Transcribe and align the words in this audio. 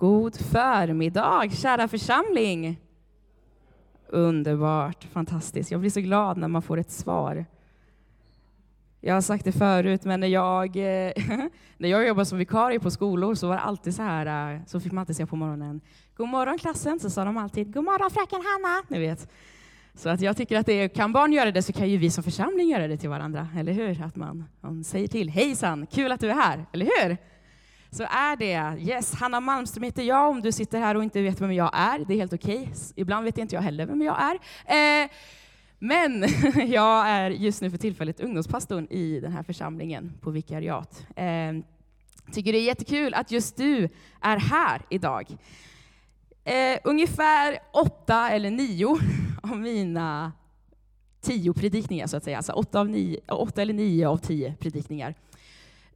God 0.00 0.36
förmiddag, 0.36 1.50
kära 1.52 1.88
församling. 1.88 2.80
Underbart, 4.08 5.04
fantastiskt. 5.04 5.70
Jag 5.70 5.80
blir 5.80 5.90
så 5.90 6.00
glad 6.00 6.36
när 6.36 6.48
man 6.48 6.62
får 6.62 6.78
ett 6.78 6.90
svar. 6.90 7.44
Jag 9.00 9.14
har 9.14 9.20
sagt 9.20 9.44
det 9.44 9.52
förut, 9.52 10.04
men 10.04 10.20
när 10.20 10.26
jag, 10.26 10.76
eh, 10.76 11.12
när 11.78 11.88
jag 11.88 12.06
jobbade 12.06 12.26
som 12.26 12.38
vikarie 12.38 12.80
på 12.80 12.90
skolor 12.90 13.34
så 13.34 13.48
var 13.48 13.54
det 13.54 13.60
alltid 13.60 13.94
så 13.94 14.02
här, 14.02 14.54
eh, 14.54 14.60
så 14.66 14.80
fick 14.80 14.92
man 14.92 15.00
alltid 15.00 15.16
säga 15.16 15.26
på 15.26 15.36
morgonen, 15.36 15.80
God 16.16 16.28
morgon 16.28 16.58
klassen, 16.58 17.00
så 17.00 17.10
sa 17.10 17.24
de 17.24 17.36
alltid, 17.36 17.74
God 17.74 17.84
morgon 17.84 18.10
fröken 18.10 18.42
Hanna, 18.44 18.82
ni 18.88 18.98
vet. 18.98 19.28
Så 19.94 20.08
att 20.08 20.20
jag 20.20 20.36
tycker 20.36 20.58
att 20.58 20.66
det 20.66 20.88
kan 20.88 21.12
barn 21.12 21.32
göra 21.32 21.50
det 21.50 21.62
så 21.62 21.72
kan 21.72 21.88
ju 21.88 21.96
vi 21.96 22.10
som 22.10 22.24
församling 22.24 22.68
göra 22.68 22.88
det 22.88 22.96
till 22.96 23.10
varandra, 23.10 23.48
eller 23.56 23.72
hur? 23.72 24.02
Att 24.02 24.16
man, 24.16 24.44
man 24.60 24.84
säger 24.84 25.08
till, 25.08 25.28
hejsan, 25.28 25.86
kul 25.86 26.12
att 26.12 26.20
du 26.20 26.30
är 26.30 26.34
här, 26.34 26.66
eller 26.72 26.86
hur? 26.86 27.16
Så 27.92 28.02
är 28.02 28.36
det. 28.36 28.82
Yes, 28.82 29.14
Hanna 29.14 29.40
Malmström 29.40 29.82
heter 29.82 30.02
jag, 30.02 30.30
om 30.30 30.40
du 30.40 30.52
sitter 30.52 30.80
här 30.80 30.94
och 30.94 31.04
inte 31.04 31.22
vet 31.22 31.40
vem 31.40 31.52
jag 31.52 31.70
är. 31.72 31.98
Det 31.98 32.14
är 32.14 32.18
helt 32.18 32.32
okej. 32.32 32.60
Okay. 32.62 32.74
Ibland 32.94 33.24
vet 33.24 33.38
inte 33.38 33.54
jag 33.54 33.62
heller 33.62 33.86
vem 33.86 34.02
jag 34.02 34.16
är. 34.20 34.34
Eh, 35.04 35.10
men 35.78 36.24
jag 36.70 37.08
är 37.08 37.30
just 37.30 37.62
nu 37.62 37.70
för 37.70 37.78
tillfället 37.78 38.20
ungdomspastorn 38.20 38.86
i 38.90 39.20
den 39.20 39.32
här 39.32 39.42
församlingen 39.42 40.12
på 40.20 40.30
vikariat. 40.30 41.06
Eh, 41.16 41.52
tycker 42.32 42.52
det 42.52 42.58
är 42.58 42.64
jättekul 42.64 43.14
att 43.14 43.30
just 43.30 43.56
du 43.56 43.88
är 44.20 44.36
här 44.36 44.82
idag. 44.88 45.26
Eh, 46.44 46.78
ungefär 46.84 47.58
åtta 47.72 48.30
eller 48.30 48.50
nio 48.50 48.98
av 49.42 49.58
mina 49.58 50.32
tio 51.20 51.52
predikningar, 51.52 52.06
så 52.06 52.16
att 52.16 52.24
säga, 52.24 52.36
alltså 52.36 52.52
åtta, 52.52 52.80
av 52.80 52.88
nio, 52.88 53.20
åtta 53.28 53.62
eller 53.62 53.74
nio 53.74 54.08
av 54.08 54.16
tio 54.16 54.54
predikningar, 54.60 55.14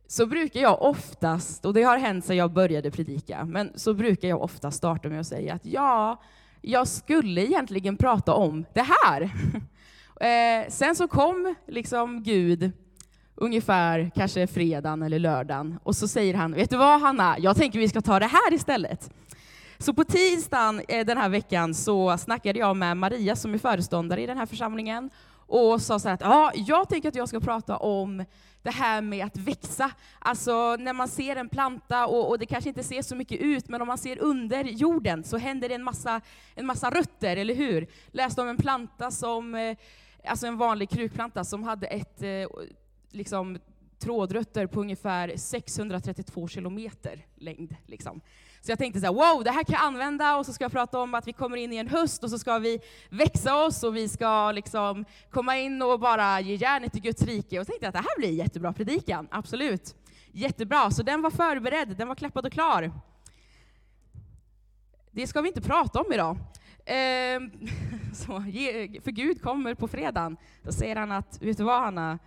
så 0.06 0.26
brukar 0.26 0.60
jag 0.60 0.82
oftast, 0.82 1.64
och 1.64 1.74
det 1.74 1.82
har 1.82 1.98
hänt 1.98 2.24
sedan 2.24 2.36
jag 2.36 2.52
började 2.52 2.90
predika, 2.90 3.44
men 3.44 3.72
så 3.74 3.94
brukar 3.94 4.28
jag 4.28 4.42
ofta 4.42 4.70
starta 4.70 5.08
med 5.08 5.20
att 5.20 5.27
säga 5.27 5.54
att 5.54 5.66
ja, 5.66 6.20
jag 6.62 6.88
skulle 6.88 7.41
egentligen 7.41 7.97
prata 7.97 8.34
om 8.34 8.64
det 8.75 8.86
här. 9.05 9.22
eh, 10.20 10.69
sen 10.69 10.97
så 10.97 11.08
kom 11.08 11.55
liksom 11.66 12.22
Gud 12.22 12.72
ungefär 13.34 14.10
kanske 14.14 14.47
fredagen 14.47 15.02
eller 15.02 15.19
lördagen 15.19 15.78
och 15.82 15.97
så 15.97 16.08
säger 16.08 16.34
han, 16.34 16.52
vet 16.52 16.70
du 16.70 16.77
vad 16.77 17.00
Hanna, 17.00 17.36
jag 17.38 17.56
tänker 17.56 17.78
vi 17.78 17.88
ska 17.88 18.00
ta 18.00 18.19
det 18.19 18.27
här 18.27 18.55
istället. 18.55 19.10
Så 19.78 19.94
på 19.94 20.05
tisdagen 20.05 20.82
eh, 20.88 21.06
den 21.06 21.19
här 21.19 21.28
veckan 21.28 21.75
så 21.75 22.19
snackade 22.19 22.58
jag 22.58 22.77
med 22.77 22.97
Maria 22.97 23.36
som 23.36 23.55
är 23.55 23.58
föreståndare 23.58 24.22
i 24.22 24.27
den 24.27 24.38
här 24.38 24.47
församlingen 24.47 25.10
och 25.47 25.83
sa 25.83 25.98
så 25.98 26.09
här 26.09 26.14
att 26.14 26.20
ja, 26.20 26.53
jag 26.55 26.89
tänker 26.89 27.09
att 27.09 27.14
jag 27.14 27.28
ska 27.28 27.41
prata 27.41 27.77
om 27.77 28.25
det 28.64 28.70
här 28.70 29.03
med 29.03 29.27
att 29.27 29.37
växa. 29.37 29.91
Alltså 30.19 30.77
när 30.77 30.92
man 30.92 31.09
ser 31.09 31.37
en 31.37 31.48
planta 31.48 32.06
och, 32.06 32.28
och, 32.28 32.39
det 32.39 32.47
kanske 32.47 32.69
inte 32.69 32.83
ser 32.83 33.03
så 33.03 33.17
mycket 33.17 33.41
ut, 33.41 33.69
men 33.69 33.81
om 33.81 33.89
man 33.89 33.98
ser 33.98 34.22
under 34.22 34.65
jorden 34.65 35.25
så 35.25 35.37
händer 35.37 35.69
det 35.69 35.75
en 35.75 35.83
massa, 35.83 36.20
en 36.55 36.67
massa 36.67 36.91
rötter, 36.91 37.37
eller 37.37 37.55
hur? 37.55 37.87
Läste 38.06 38.42
om 38.42 38.48
en 38.48 38.56
planta 38.56 39.11
som, 39.11 39.55
eh, 39.55 39.77
alltså 40.25 40.47
en 40.47 40.56
vanlig 40.56 40.91
krukplanta 40.91 41.45
som 41.45 41.62
hade 41.62 41.87
ett 41.87 42.22
eh, 42.22 42.48
liksom, 43.11 43.59
trådrötter 43.98 44.67
på 44.67 44.81
ungefär 44.81 45.37
632 45.37 46.48
kilometer 46.48 47.27
längd. 47.34 47.77
Liksom. 47.87 48.20
Så 48.64 48.70
jag 48.70 48.78
tänkte 48.78 49.00
så 49.00 49.06
här, 49.06 49.12
wow, 49.12 49.44
det 49.44 49.50
här 49.50 49.64
kan 49.64 49.72
jag 49.72 49.82
använda 49.82 50.36
och 50.36 50.46
så 50.46 50.52
ska 50.52 50.64
jag 50.64 50.72
prata 50.72 51.00
om 51.00 51.14
att 51.14 51.28
vi 51.28 51.32
kommer 51.32 51.56
in 51.56 51.72
i 51.72 51.76
en 51.76 51.88
höst 51.88 52.24
och 52.24 52.30
så 52.30 52.38
ska 52.38 52.58
vi 52.58 52.80
växa 53.10 53.64
oss 53.64 53.82
och 53.82 53.96
vi 53.96 54.08
ska 54.08 54.52
liksom 54.52 55.04
komma 55.30 55.56
in 55.56 55.82
och 55.82 56.00
bara 56.00 56.40
ge 56.40 56.54
järnet 56.54 56.96
i 56.96 57.00
Guds 57.00 57.22
rike. 57.22 57.60
Och 57.60 57.66
så 57.66 57.70
tänkte 57.70 57.86
jag 57.86 57.88
att 57.88 58.04
det 58.04 58.08
här 58.10 58.18
blir 58.18 58.30
jättebra 58.30 58.72
predikan, 58.72 59.28
absolut. 59.30 59.94
Jättebra, 60.32 60.90
så 60.90 61.02
den 61.02 61.22
var 61.22 61.30
förberedd, 61.30 61.96
den 61.96 62.08
var 62.08 62.14
klappad 62.14 62.46
och 62.46 62.52
klar. 62.52 62.92
Det 65.10 65.26
ska 65.26 65.40
vi 65.40 65.48
inte 65.48 65.60
prata 65.60 66.00
om 66.00 66.12
idag. 66.12 66.38
Ehm, 66.86 67.50
så, 68.14 68.26
för 69.04 69.10
Gud 69.10 69.42
kommer 69.42 69.74
på 69.74 69.88
fredagen, 69.88 70.36
då 70.62 70.72
säger 70.72 70.97
han 70.97 71.12
att, 71.12 71.42
vet 71.42 71.56
du 71.56 71.64
vad 71.64 71.80
Hanna, 71.80 72.19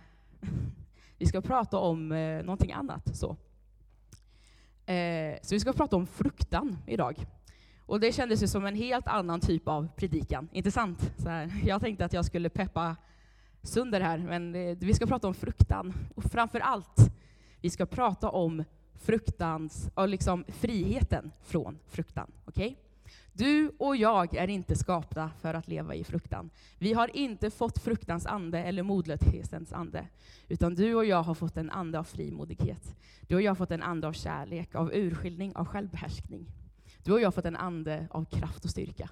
vi 1.18 1.26
ska 1.26 1.40
prata 1.40 1.78
om 1.78 2.12
eh, 2.12 2.42
någonting 2.42 2.72
annat. 2.72 3.16
Så. 3.16 3.36
Eh, 4.88 5.38
så 5.42 5.54
vi 5.54 5.60
ska 5.60 5.72
prata 5.72 5.96
om 5.96 6.06
fruktan 6.06 6.78
idag. 6.86 7.26
Och 7.86 8.00
det 8.00 8.12
kändes 8.12 8.42
ju 8.42 8.46
som 8.46 8.66
en 8.66 8.74
helt 8.74 9.06
annan 9.06 9.40
typ 9.40 9.68
av 9.68 9.88
predikan, 9.96 10.48
inte 10.52 10.70
sant? 10.70 11.12
Så 11.16 11.28
här, 11.28 11.52
jag 11.64 11.80
tänkte 11.80 12.04
att 12.04 12.12
jag 12.12 12.24
skulle 12.24 12.48
peppa 12.48 12.96
sönder 13.62 14.00
här, 14.00 14.18
men 14.18 14.54
eh, 14.54 14.76
vi 14.80 14.94
ska 14.94 15.06
prata 15.06 15.28
om 15.28 15.34
fruktan. 15.34 15.92
Och 16.14 16.24
framför 16.24 16.60
allt, 16.60 17.10
vi 17.60 17.70
ska 17.70 17.86
prata 17.86 18.30
om 18.30 18.64
fruktans, 18.94 19.90
och 19.94 20.08
liksom 20.08 20.44
friheten 20.48 21.32
från 21.42 21.78
fruktan. 21.86 22.32
Okay? 22.46 22.74
Du 23.38 23.72
och 23.78 23.96
jag 23.96 24.34
är 24.34 24.48
inte 24.48 24.76
skapta 24.76 25.30
för 25.40 25.54
att 25.54 25.68
leva 25.68 25.94
i 25.94 26.04
fruktan. 26.04 26.50
Vi 26.78 26.92
har 26.92 27.16
inte 27.16 27.50
fått 27.50 27.78
fruktans 27.78 28.26
ande 28.26 28.58
eller 28.58 28.82
modlöshetens 28.82 29.72
ande, 29.72 30.06
utan 30.48 30.74
du 30.74 30.94
och 30.94 31.04
jag 31.04 31.22
har 31.22 31.34
fått 31.34 31.56
en 31.56 31.70
ande 31.70 31.98
av 31.98 32.04
frimodighet. 32.04 32.96
Du 33.28 33.34
och 33.34 33.42
jag 33.42 33.50
har 33.50 33.56
fått 33.56 33.70
en 33.70 33.82
ande 33.82 34.08
av 34.08 34.12
kärlek, 34.12 34.74
av 34.74 34.92
urskiljning, 34.94 35.56
av 35.56 35.66
självbehärskning. 35.66 36.46
Du 37.04 37.12
och 37.12 37.20
jag 37.20 37.26
har 37.26 37.32
fått 37.32 37.44
en 37.44 37.56
ande 37.56 38.08
av 38.10 38.24
kraft 38.24 38.64
och 38.64 38.70
styrka. 38.70 39.10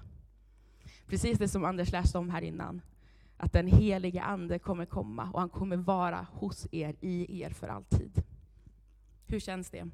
Precis 1.07 1.37
det 1.37 1.47
som 1.47 1.65
Anders 1.65 1.91
läste 1.91 2.17
om 2.17 2.29
här 2.29 2.41
innan, 2.41 2.81
att 3.37 3.53
den 3.53 3.67
helige 3.67 4.21
ande 4.21 4.59
kommer 4.59 4.85
komma 4.85 5.31
och 5.33 5.39
han 5.39 5.49
kommer 5.49 5.77
vara 5.77 6.27
hos 6.31 6.67
er, 6.71 6.95
i 7.01 7.41
er 7.41 7.49
för 7.49 7.67
alltid. 7.67 8.23
Hur 9.27 9.39
känns 9.39 9.69
det? 9.69 9.89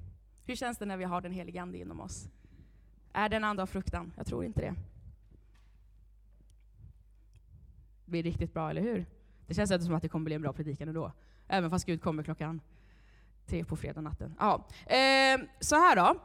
Hur 0.45 0.55
känns 0.55 0.77
det 0.77 0.85
när 0.85 0.97
vi 0.97 1.03
har 1.03 1.21
den 1.21 1.31
helige 1.31 1.61
ande 1.61 1.77
inom 1.77 1.99
oss? 1.99 2.27
Är 3.13 3.29
det 3.29 3.35
en 3.35 3.43
ande 3.43 3.61
av 3.61 3.67
fruktan? 3.67 4.13
Jag 4.17 4.25
tror 4.25 4.45
inte 4.45 4.61
det. 4.61 4.75
Det 8.05 8.11
blir 8.11 8.23
riktigt 8.23 8.53
bra, 8.53 8.69
eller 8.69 8.81
hur? 8.81 9.05
Det 9.47 9.53
känns 9.53 9.71
inte 9.71 9.85
som 9.85 9.95
att 9.95 10.01
det 10.01 10.09
kommer 10.09 10.25
bli 10.25 10.35
en 10.35 10.41
bra 10.41 10.53
predikan 10.53 10.87
ändå. 10.87 11.11
Även 11.47 11.69
fast 11.69 11.85
Gud 11.85 12.01
kommer 12.01 12.23
klockan 12.23 12.61
tre 13.45 13.65
på 13.65 13.75
fredag 13.75 14.01
natten. 14.01 14.35
Ja. 14.39 14.67
Eh, 14.85 15.41
så 15.59 15.75
här 15.75 15.95
då. 15.95 16.19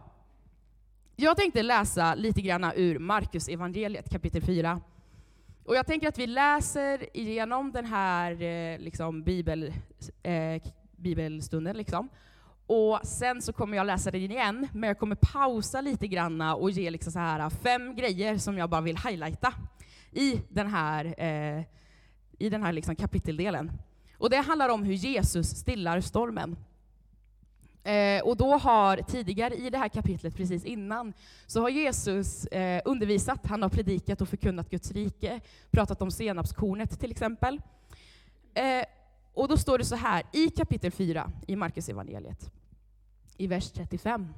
Jag 1.16 1.36
tänkte 1.36 1.62
läsa 1.62 2.14
lite 2.14 2.40
grann 2.40 2.72
ur 2.76 2.98
Markus 2.98 3.48
evangeliet 3.48 4.10
kapitel 4.10 4.42
4. 4.42 4.80
Och 5.64 5.76
jag 5.76 5.86
tänker 5.86 6.08
att 6.08 6.18
vi 6.18 6.26
läser 6.26 7.16
igenom 7.16 7.72
den 7.72 7.84
här 7.84 8.42
eh, 8.42 8.78
liksom, 8.78 9.22
bibel, 9.22 9.72
eh, 10.22 10.62
bibelstunden. 10.96 11.76
Liksom. 11.76 12.08
Och 12.70 13.00
sen 13.02 13.42
så 13.42 13.52
kommer 13.52 13.76
jag 13.76 13.86
läsa 13.86 14.10
den 14.10 14.20
igen, 14.20 14.68
men 14.72 14.88
jag 14.88 14.98
kommer 14.98 15.16
pausa 15.16 15.80
lite 15.80 16.08
grann 16.08 16.40
och 16.40 16.70
ge 16.70 16.90
liksom 16.90 17.12
så 17.12 17.18
här 17.18 17.40
äh, 17.40 17.50
fem 17.50 17.96
grejer 17.96 18.38
som 18.38 18.58
jag 18.58 18.70
bara 18.70 18.80
vill 18.80 18.98
highlighta 18.98 19.54
i 20.12 20.40
den 20.48 20.66
här, 20.66 21.04
eh, 21.18 21.64
i 22.38 22.50
den 22.50 22.62
här 22.62 22.72
liksom 22.72 22.96
kapiteldelen. 22.96 23.72
Och 24.18 24.30
det 24.30 24.36
handlar 24.36 24.68
om 24.68 24.82
hur 24.82 24.94
Jesus 24.94 25.48
stillar 25.48 26.00
stormen. 26.00 26.56
Eh, 27.84 28.22
och 28.22 28.36
då 28.36 28.56
har 28.56 28.96
tidigare 28.96 29.54
i 29.54 29.70
det 29.70 29.78
här 29.78 29.88
kapitlet, 29.88 30.36
precis 30.36 30.64
innan, 30.64 31.12
så 31.46 31.60
har 31.60 31.68
Jesus 31.68 32.44
eh, 32.44 32.82
undervisat, 32.84 33.46
han 33.46 33.62
har 33.62 33.68
predikat 33.68 34.20
och 34.20 34.28
förkunnat 34.28 34.70
Guds 34.70 34.92
rike, 34.92 35.40
pratat 35.70 36.02
om 36.02 36.10
senapskornet 36.10 37.00
till 37.00 37.10
exempel. 37.10 37.60
Eh, 38.54 38.84
och 39.34 39.48
då 39.48 39.56
står 39.56 39.78
det 39.78 39.84
så 39.84 39.96
här 39.96 40.22
i 40.32 40.50
kapitel 40.50 40.92
4 40.92 41.32
i 41.46 41.56
Markus 41.56 41.88
evangeliet 41.88 42.57
i 43.38 43.46
vers 43.46 43.70
35. 43.70 44.28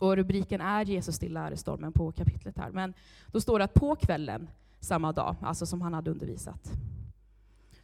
Och 0.00 0.16
rubriken 0.16 0.60
är 0.60 0.84
Jesus 0.84 1.16
stillar 1.16 1.54
stormen 1.54 1.92
på 1.92 2.12
kapitlet 2.12 2.58
här. 2.58 2.70
Men 2.70 2.94
då 3.26 3.40
står 3.40 3.58
det 3.58 3.64
att 3.64 3.74
på 3.74 3.96
kvällen 3.96 4.48
samma 4.80 5.12
dag, 5.12 5.36
alltså 5.42 5.66
som 5.66 5.80
han 5.80 5.94
hade 5.94 6.10
undervisat, 6.10 6.72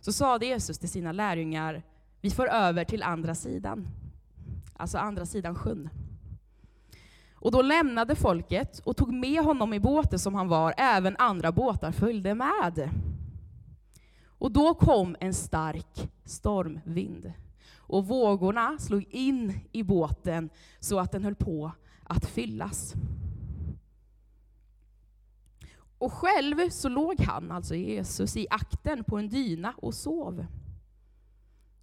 så 0.00 0.12
sade 0.12 0.46
Jesus 0.46 0.78
till 0.78 0.88
sina 0.88 1.12
lärjungar, 1.12 1.82
vi 2.20 2.30
får 2.30 2.48
över 2.48 2.84
till 2.84 3.02
andra 3.02 3.34
sidan, 3.34 3.88
alltså 4.76 4.98
andra 4.98 5.26
sidan 5.26 5.54
sjön. 5.54 5.88
Och 7.32 7.52
då 7.52 7.62
lämnade 7.62 8.16
folket 8.16 8.78
och 8.78 8.96
tog 8.96 9.12
med 9.12 9.44
honom 9.44 9.74
i 9.74 9.80
båten 9.80 10.18
som 10.18 10.34
han 10.34 10.48
var, 10.48 10.74
även 10.76 11.16
andra 11.16 11.52
båtar 11.52 11.92
följde 11.92 12.34
med. 12.34 12.90
Och 14.26 14.52
då 14.52 14.74
kom 14.74 15.16
en 15.20 15.34
stark 15.34 16.10
stormvind 16.24 17.32
och 17.94 18.06
vågorna 18.06 18.78
slog 18.78 19.04
in 19.10 19.60
i 19.72 19.82
båten 19.82 20.50
så 20.80 20.98
att 20.98 21.12
den 21.12 21.24
höll 21.24 21.34
på 21.34 21.72
att 22.02 22.26
fyllas. 22.26 22.94
Och 25.98 26.12
själv 26.12 26.70
så 26.70 26.88
låg 26.88 27.20
han, 27.20 27.50
alltså 27.50 27.74
Jesus, 27.74 28.36
i 28.36 28.46
akten 28.50 29.04
på 29.04 29.18
en 29.18 29.28
dyna 29.28 29.74
och 29.76 29.94
sov. 29.94 30.46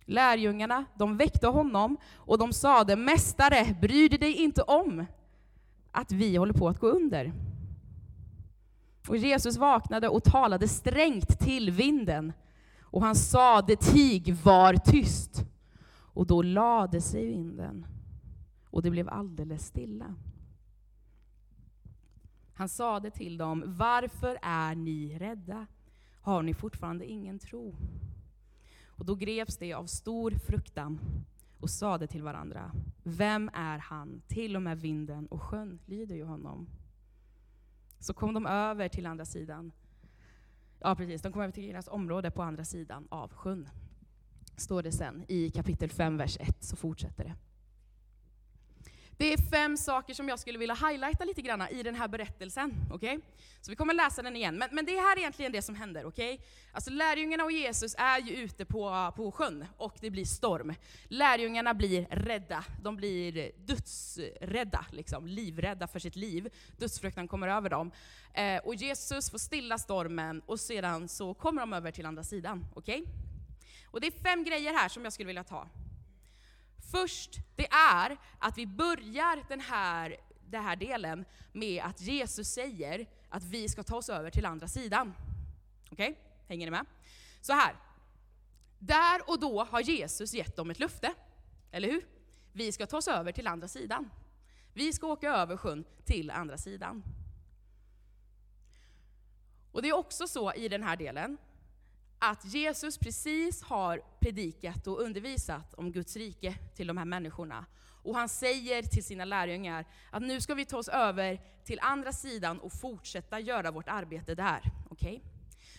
Lärjungarna, 0.05 0.85
de 0.97 1.17
väckte 1.17 1.47
honom 1.47 1.97
och 2.13 2.37
de 2.37 2.53
sade, 2.53 2.95
Mästare, 2.95 3.75
bryr 3.81 4.09
du 4.09 4.17
dig 4.17 4.33
inte 4.33 4.61
om 4.61 5.05
att 5.91 6.11
vi 6.11 6.35
håller 6.35 6.53
på 6.53 6.67
att 6.67 6.79
gå 6.79 6.87
under? 6.87 7.33
Och 9.07 9.17
Jesus 9.17 9.57
vaknade 9.57 10.09
och 10.09 10.23
talade 10.23 10.67
strängt 10.67 11.39
till 11.39 11.71
vinden, 11.71 12.33
och 12.81 13.01
han 13.01 13.15
sade, 13.15 13.75
tig, 13.75 14.35
var 14.35 14.73
tyst. 14.73 15.45
Och 16.13 16.27
då 16.27 16.41
lade 16.41 17.01
sig 17.01 17.25
vinden 17.25 17.85
och 18.65 18.81
det 18.81 18.91
blev 18.91 19.09
alldeles 19.09 19.65
stilla. 19.65 20.15
Han 22.53 22.69
sade 22.69 23.11
till 23.11 23.37
dem, 23.37 23.63
varför 23.67 24.37
är 24.41 24.75
ni 24.75 25.17
rädda? 25.19 25.67
Har 26.21 26.43
ni 26.43 26.53
fortfarande 26.53 27.05
ingen 27.05 27.39
tro? 27.39 27.75
Och 28.85 29.05
då 29.05 29.15
greps 29.15 29.57
de 29.57 29.73
av 29.73 29.85
stor 29.85 30.31
fruktan 30.31 30.99
och 31.59 31.69
sade 31.69 32.07
till 32.07 32.23
varandra, 32.23 32.71
vem 33.03 33.49
är 33.53 33.77
han? 33.77 34.21
Till 34.27 34.55
och 34.55 34.61
med 34.61 34.79
vinden 34.79 35.27
och 35.27 35.41
sjön 35.41 35.79
lyder 35.85 36.15
ju 36.15 36.23
honom. 36.23 36.67
Så 37.99 38.13
kom 38.13 38.33
de 38.33 38.45
över 38.45 38.89
till 38.89 39.05
andra 39.05 39.25
sidan. 39.25 39.71
Ja, 40.79 40.95
precis. 40.95 41.21
De 41.21 41.31
kom 41.31 41.41
över 41.41 41.53
till 41.53 41.67
deras 41.67 41.87
område 41.87 42.31
på 42.31 42.41
andra 42.41 42.65
sidan 42.65 43.07
av 43.09 43.33
sjön. 43.33 43.69
Står 44.57 44.83
det 44.83 44.91
sen 44.91 45.25
i 45.27 45.49
kapitel 45.49 45.89
5, 45.89 46.17
vers 46.17 46.37
1, 46.39 46.63
så 46.63 46.75
fortsätter 46.75 47.23
det. 47.23 47.35
Det 49.21 49.33
är 49.33 49.37
fem 49.37 49.77
saker 49.77 50.13
som 50.13 50.29
jag 50.29 50.39
skulle 50.39 50.59
vilja 50.59 50.75
highlighta 50.75 51.25
lite 51.25 51.41
grann 51.41 51.67
i 51.71 51.83
den 51.83 51.95
här 51.95 52.07
berättelsen. 52.07 52.75
Okay? 52.91 53.19
Så 53.61 53.71
vi 53.71 53.75
kommer 53.75 53.93
läsa 53.93 54.21
den 54.21 54.35
igen. 54.35 54.57
Men, 54.57 54.69
men 54.71 54.85
det 54.85 54.91
här 54.91 55.15
är 55.15 55.19
egentligen 55.19 55.51
det 55.51 55.61
som 55.61 55.75
händer. 55.75 56.05
Okay? 56.05 56.37
Alltså 56.71 56.91
lärjungarna 56.91 57.43
och 57.43 57.51
Jesus 57.51 57.95
är 57.97 58.19
ju 58.19 58.35
ute 58.35 58.65
på, 58.65 59.13
på 59.15 59.31
sjön 59.31 59.65
och 59.77 59.97
det 60.01 60.09
blir 60.09 60.25
storm. 60.25 60.73
Lärjungarna 61.03 61.73
blir 61.73 62.07
rädda. 62.09 62.65
De 62.81 62.95
blir 62.95 63.51
dödsrädda, 63.65 64.85
liksom, 64.91 65.27
livrädda 65.27 65.87
för 65.87 65.99
sitt 65.99 66.15
liv. 66.15 66.49
Dödsfruktan 66.77 67.27
kommer 67.27 67.47
över 67.47 67.69
dem. 67.69 67.91
Eh, 68.33 68.57
och 68.57 68.75
Jesus 68.75 69.31
får 69.31 69.37
stilla 69.37 69.77
stormen 69.77 70.41
och 70.45 70.59
sedan 70.59 71.07
så 71.07 71.33
kommer 71.33 71.61
de 71.61 71.73
över 71.73 71.91
till 71.91 72.05
andra 72.05 72.23
sidan. 72.23 72.65
Okay? 72.75 73.05
Och 73.91 74.01
det 74.01 74.07
är 74.07 74.11
fem 74.11 74.43
grejer 74.43 74.73
här 74.73 74.89
som 74.89 75.03
jag 75.03 75.13
skulle 75.13 75.27
vilja 75.27 75.43
ta. 75.43 75.69
Först, 76.91 77.39
det 77.55 77.67
är 77.71 78.17
att 78.39 78.57
vi 78.57 78.67
börjar 78.67 79.45
den 79.47 79.59
här, 79.59 80.17
den 80.49 80.63
här 80.63 80.75
delen 80.75 81.25
med 81.51 81.83
att 81.83 82.01
Jesus 82.01 82.47
säger 82.47 83.05
att 83.29 83.43
vi 83.43 83.69
ska 83.69 83.83
ta 83.83 83.95
oss 83.95 84.09
över 84.09 84.29
till 84.29 84.45
andra 84.45 84.67
sidan. 84.67 85.13
Okej? 85.91 86.11
Okay? 86.11 86.23
Hänger 86.47 86.67
ni 86.67 86.71
med? 86.71 86.85
Så 87.41 87.53
här. 87.53 87.75
Där 88.79 89.29
och 89.29 89.39
då 89.39 89.63
har 89.63 89.81
Jesus 89.81 90.33
gett 90.33 90.55
dem 90.55 90.71
ett 90.71 90.79
löfte. 90.79 91.13
Eller 91.71 91.87
hur? 91.87 92.05
Vi 92.53 92.71
ska 92.71 92.87
ta 92.87 92.97
oss 92.97 93.07
över 93.07 93.31
till 93.31 93.47
andra 93.47 93.67
sidan. 93.67 94.09
Vi 94.73 94.93
ska 94.93 95.07
åka 95.07 95.29
över 95.29 95.57
sjön 95.57 95.85
till 96.05 96.31
andra 96.31 96.57
sidan. 96.57 97.03
Och 99.71 99.81
det 99.81 99.89
är 99.89 99.93
också 99.93 100.27
så 100.27 100.53
i 100.53 100.67
den 100.67 100.83
här 100.83 100.95
delen 100.95 101.37
att 102.23 102.45
Jesus 102.45 102.97
precis 102.97 103.63
har 103.63 104.01
predikat 104.19 104.87
och 104.87 105.01
undervisat 105.01 105.73
om 105.73 105.91
Guds 105.91 106.15
rike 106.15 106.55
till 106.75 106.87
de 106.87 106.97
här 106.97 107.05
människorna. 107.05 107.65
Och 108.03 108.15
han 108.15 108.29
säger 108.29 108.83
till 108.83 109.03
sina 109.03 109.25
lärjungar 109.25 109.85
att 110.11 110.21
nu 110.21 110.41
ska 110.41 110.53
vi 110.53 110.65
ta 110.65 110.77
oss 110.77 110.87
över 110.87 111.41
till 111.65 111.79
andra 111.81 112.13
sidan 112.13 112.59
och 112.59 112.73
fortsätta 112.73 113.39
göra 113.39 113.71
vårt 113.71 113.87
arbete 113.87 114.35
där. 114.35 114.61
Okay? 114.89 115.19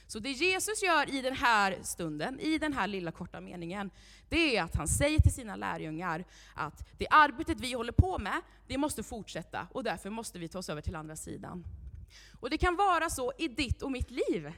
Så 0.07 0.19
det 0.19 0.31
Jesus 0.31 0.83
gör 0.83 1.15
i 1.15 1.23
den 1.23 1.37
här 1.37 1.79
stunden, 1.83 2.41
i 2.41 2.59
den 2.59 2.73
här 2.73 2.87
lilla 2.87 3.13
korta 3.13 3.41
meningen, 3.41 3.91
det 4.29 4.57
är 4.57 4.63
att 4.63 4.75
han 4.75 4.89
säger 4.89 5.19
till 5.19 5.33
sina 5.33 5.57
lärjungar 5.57 6.25
att 6.55 6.89
det 6.99 7.07
arbetet 7.11 7.61
vi 7.61 7.73
håller 7.73 7.93
på 7.93 8.19
med, 8.19 8.41
det 8.67 8.79
måste 8.79 9.03
fortsätta 9.03 9.67
och 9.73 9.85
därför 9.85 10.11
måste 10.11 10.39
vi 10.39 10.49
ta 10.49 10.59
oss 10.59 10.69
över 10.69 10.81
till 10.81 10.97
andra 10.97 11.17
sidan. 11.17 11.65
Och 12.41 12.51
det 12.51 12.59
kan 12.59 12.77
vara 12.77 13.11
så 13.11 13.33
i 13.39 13.49
ditt 13.49 13.83
och 13.83 13.93
mitt 13.93 14.11
liv 14.11 14.53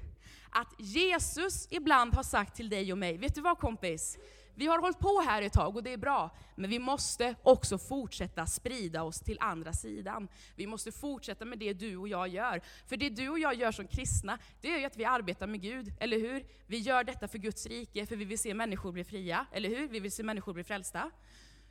att 0.54 0.74
Jesus 0.78 1.68
ibland 1.70 2.14
har 2.14 2.22
sagt 2.22 2.56
till 2.56 2.68
dig 2.68 2.92
och 2.92 2.98
mig, 2.98 3.18
vet 3.18 3.34
du 3.34 3.40
vad 3.40 3.58
kompis? 3.58 4.18
Vi 4.56 4.66
har 4.66 4.78
hållit 4.78 4.98
på 4.98 5.22
här 5.26 5.42
ett 5.42 5.52
tag 5.52 5.76
och 5.76 5.82
det 5.82 5.92
är 5.92 5.96
bra, 5.96 6.36
men 6.54 6.70
vi 6.70 6.78
måste 6.78 7.34
också 7.42 7.78
fortsätta 7.78 8.46
sprida 8.46 9.02
oss 9.02 9.20
till 9.20 9.38
andra 9.40 9.72
sidan. 9.72 10.28
Vi 10.56 10.66
måste 10.66 10.92
fortsätta 10.92 11.44
med 11.44 11.58
det 11.58 11.72
du 11.72 11.96
och 11.96 12.08
jag 12.08 12.28
gör. 12.28 12.60
För 12.86 12.96
det 12.96 13.08
du 13.08 13.28
och 13.28 13.38
jag 13.38 13.54
gör 13.54 13.72
som 13.72 13.86
kristna, 13.86 14.38
det 14.60 14.74
är 14.74 14.78
ju 14.78 14.84
att 14.84 14.96
vi 14.96 15.04
arbetar 15.04 15.46
med 15.46 15.62
Gud, 15.62 15.92
eller 16.00 16.18
hur? 16.18 16.46
Vi 16.66 16.78
gör 16.78 17.04
detta 17.04 17.28
för 17.28 17.38
Guds 17.38 17.66
rike, 17.66 18.06
för 18.06 18.16
vi 18.16 18.24
vill 18.24 18.38
se 18.38 18.54
människor 18.54 18.92
bli 18.92 19.04
fria, 19.04 19.46
eller 19.52 19.68
hur? 19.68 19.88
Vi 19.88 20.00
vill 20.00 20.12
se 20.12 20.22
människor 20.22 20.52
bli 20.52 20.64
frälsta. 20.64 21.10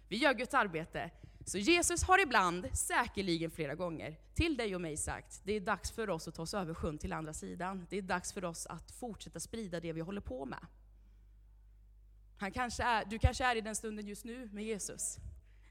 Vi 0.07 0.17
gör 0.17 0.33
Guds 0.33 0.53
arbete. 0.53 1.09
Så 1.45 1.57
Jesus 1.57 2.03
har 2.03 2.21
ibland, 2.21 2.77
säkerligen 2.77 3.51
flera 3.51 3.75
gånger, 3.75 4.19
till 4.33 4.57
dig 4.57 4.75
och 4.75 4.81
mig 4.81 4.97
sagt, 4.97 5.41
det 5.43 5.53
är 5.53 5.59
dags 5.59 5.91
för 5.91 6.09
oss 6.09 6.27
att 6.27 6.35
ta 6.35 6.41
oss 6.41 6.53
över 6.53 6.73
sjön 6.73 6.97
till 6.97 7.13
andra 7.13 7.33
sidan. 7.33 7.87
Det 7.89 7.97
är 7.97 8.01
dags 8.01 8.33
för 8.33 8.45
oss 8.45 8.65
att 8.65 8.91
fortsätta 8.91 9.39
sprida 9.39 9.79
det 9.79 9.93
vi 9.93 10.01
håller 10.01 10.21
på 10.21 10.45
med. 10.45 10.65
Han 12.37 12.51
kanske 12.51 12.83
är, 12.83 13.05
du 13.05 13.19
kanske 13.19 13.45
är 13.45 13.55
i 13.55 13.61
den 13.61 13.75
stunden 13.75 14.07
just 14.07 14.25
nu 14.25 14.49
med 14.53 14.63
Jesus, 14.63 15.17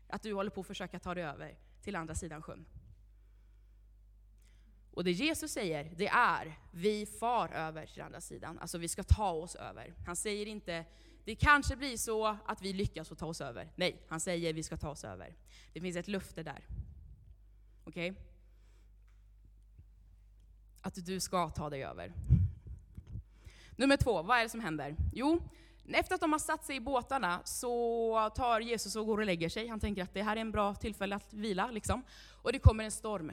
att 0.09 0.23
du 0.23 0.35
håller 0.35 0.51
på 0.51 0.61
att 0.61 0.67
försöka 0.67 0.99
ta 0.99 1.15
dig 1.15 1.25
över 1.25 1.59
till 1.83 1.97
andra 1.97 2.15
sidan 2.15 2.43
sjön. 2.43 2.67
Och 4.91 5.05
det 5.05 5.13
Jesus 5.13 5.53
säger, 5.53 5.95
det 5.97 6.09
är, 6.09 6.59
vi 6.71 7.07
far 7.07 7.49
över 7.49 7.87
till 7.87 8.03
andra 8.03 8.21
sidan. 8.21 8.59
Alltså 8.59 8.79
vi 8.79 8.89
ska 8.89 9.03
ta 9.03 9.31
oss 9.31 9.55
över. 9.55 9.95
Han 10.07 10.17
säger 10.17 10.47
inte, 10.47 10.85
det 11.25 11.35
kanske 11.35 11.77
blir 11.77 11.97
så 11.97 12.27
att 12.47 12.63
vi 12.63 12.73
lyckas 12.73 13.09
få 13.09 13.15
ta 13.15 13.27
oss 13.27 13.41
över. 13.41 13.73
Nej, 13.77 14.03
han 14.09 14.21
säger 14.21 14.53
vi 14.53 14.63
ska 14.63 14.77
ta 14.77 14.89
oss 14.91 15.05
över. 15.05 15.37
Det 15.73 15.81
finns 15.81 15.97
ett 15.97 16.09
löfte 16.09 16.43
där. 16.43 16.67
Okej? 17.85 18.11
Okay? 18.11 18.23
Att 20.83 21.07
du 21.07 21.21
ska 21.21 21.51
ta 21.51 21.71
dig 21.71 21.85
över. 21.85 22.13
Nummer 23.77 23.97
två, 23.97 24.23
vad 24.23 24.39
är 24.39 24.43
det 24.43 24.49
som 24.49 24.61
händer? 24.61 24.97
Jo, 25.13 25.43
efter 25.89 26.15
att 26.15 26.21
de 26.21 26.33
har 26.33 26.39
satt 26.39 26.65
sig 26.65 26.77
i 26.77 26.81
båtarna 26.81 27.41
så 27.45 28.31
tar 28.35 28.61
Jesus 28.61 28.97
och 28.97 29.07
går 29.07 29.19
och 29.19 29.27
lägger 29.27 29.49
sig. 29.49 29.69
Han 29.69 29.81
tänker 29.81 30.03
att 30.03 30.15
det 30.15 30.23
här 30.23 30.37
är 30.37 30.41
en 30.41 30.51
bra 30.51 30.75
tillfälle 30.75 31.17
att 31.17 31.33
vila. 31.33 31.71
Liksom. 31.71 32.03
Och 32.43 32.53
det 32.53 32.59
kommer 32.59 32.85
en 32.85 32.91
storm. 32.91 33.33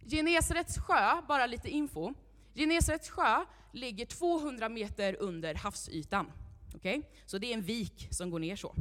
Genesarets 0.00 0.78
sjö, 0.78 1.22
bara 1.28 1.46
lite 1.46 1.68
info. 1.68 2.14
Genesarets 2.54 3.10
sjö 3.10 3.44
ligger 3.72 4.06
200 4.06 4.68
meter 4.68 5.16
under 5.20 5.54
havsytan. 5.54 6.32
Okay? 6.74 7.02
Så 7.26 7.38
det 7.38 7.46
är 7.46 7.54
en 7.54 7.62
vik 7.62 8.08
som 8.10 8.30
går 8.30 8.38
ner 8.38 8.56
så. 8.56 8.74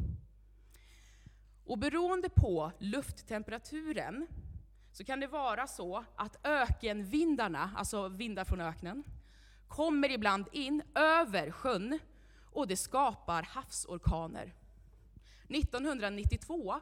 Och 1.66 1.78
beroende 1.78 2.30
på 2.30 2.72
lufttemperaturen 2.80 4.28
så 4.92 5.04
kan 5.04 5.20
det 5.20 5.28
vara 5.28 5.68
så 5.68 6.06
att 6.16 6.46
ökenvindarna, 6.46 7.72
alltså 7.76 8.08
vindar 8.08 8.46
från 8.46 8.62
öknen, 8.62 9.04
kommer 9.68 10.12
ibland 10.12 10.46
in 10.52 10.82
över 10.96 11.52
sjön 11.52 12.00
och 12.52 12.68
det 12.68 12.78
skapar 12.78 13.44
havsorkaner. 13.44 14.54
1992 15.50 16.80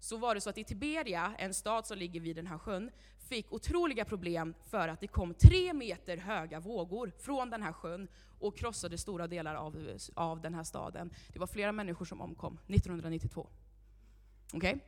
så 0.00 0.16
var 0.16 0.34
det 0.34 0.40
så 0.40 0.50
att 0.50 0.58
i 0.58 0.64
Tiberia, 0.64 1.34
en 1.38 1.54
stad 1.54 1.86
som 1.86 1.98
ligger 1.98 2.20
vid 2.20 2.36
den 2.36 2.46
här 2.46 2.58
sjön, 2.58 2.90
fick 3.28 3.52
otroliga 3.52 4.04
problem 4.04 4.54
för 4.70 4.88
att 4.88 5.00
det 5.00 5.06
kom 5.06 5.34
tre 5.34 5.72
meter 5.72 6.16
höga 6.16 6.60
vågor 6.60 7.12
från 7.18 7.50
den 7.50 7.62
här 7.62 7.72
sjön 7.72 8.08
och 8.38 8.58
krossade 8.58 8.98
stora 8.98 9.26
delar 9.26 9.54
av, 9.54 9.98
av 10.14 10.40
den 10.40 10.54
här 10.54 10.64
staden. 10.64 11.10
Det 11.32 11.38
var 11.38 11.46
flera 11.46 11.72
människor 11.72 12.04
som 12.04 12.20
omkom 12.20 12.58
1992. 12.68 13.48
Okej? 14.52 14.58
Okay? 14.58 14.80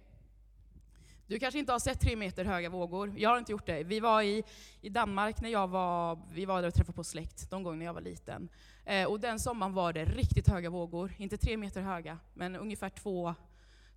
Du 1.28 1.38
kanske 1.38 1.58
inte 1.58 1.72
har 1.72 1.78
sett 1.78 2.00
tre 2.00 2.16
meter 2.16 2.44
höga 2.44 2.70
vågor. 2.70 3.14
Jag 3.16 3.30
har 3.30 3.38
inte 3.38 3.52
gjort 3.52 3.66
det. 3.66 3.82
Vi 3.82 4.00
var 4.00 4.22
i, 4.22 4.44
i 4.80 4.88
Danmark 4.88 5.40
när 5.40 5.50
jag 5.50 5.68
var, 5.68 6.18
vi 6.32 6.44
var 6.44 6.62
där 6.62 6.68
och 6.68 6.74
träffade 6.74 6.96
på 6.96 7.04
släkt, 7.04 7.50
de 7.50 7.62
gånger 7.62 7.86
jag 7.86 7.94
var 7.94 8.00
liten. 8.00 8.48
Eh, 8.84 9.08
och 9.08 9.20
den 9.20 9.38
sommaren 9.38 9.74
var 9.74 9.92
det 9.92 10.04
riktigt 10.04 10.48
höga 10.48 10.70
vågor. 10.70 11.12
Inte 11.16 11.38
tre 11.38 11.56
meter 11.56 11.82
höga, 11.82 12.18
men 12.34 12.56
ungefär 12.56 12.88
två, 12.88 13.34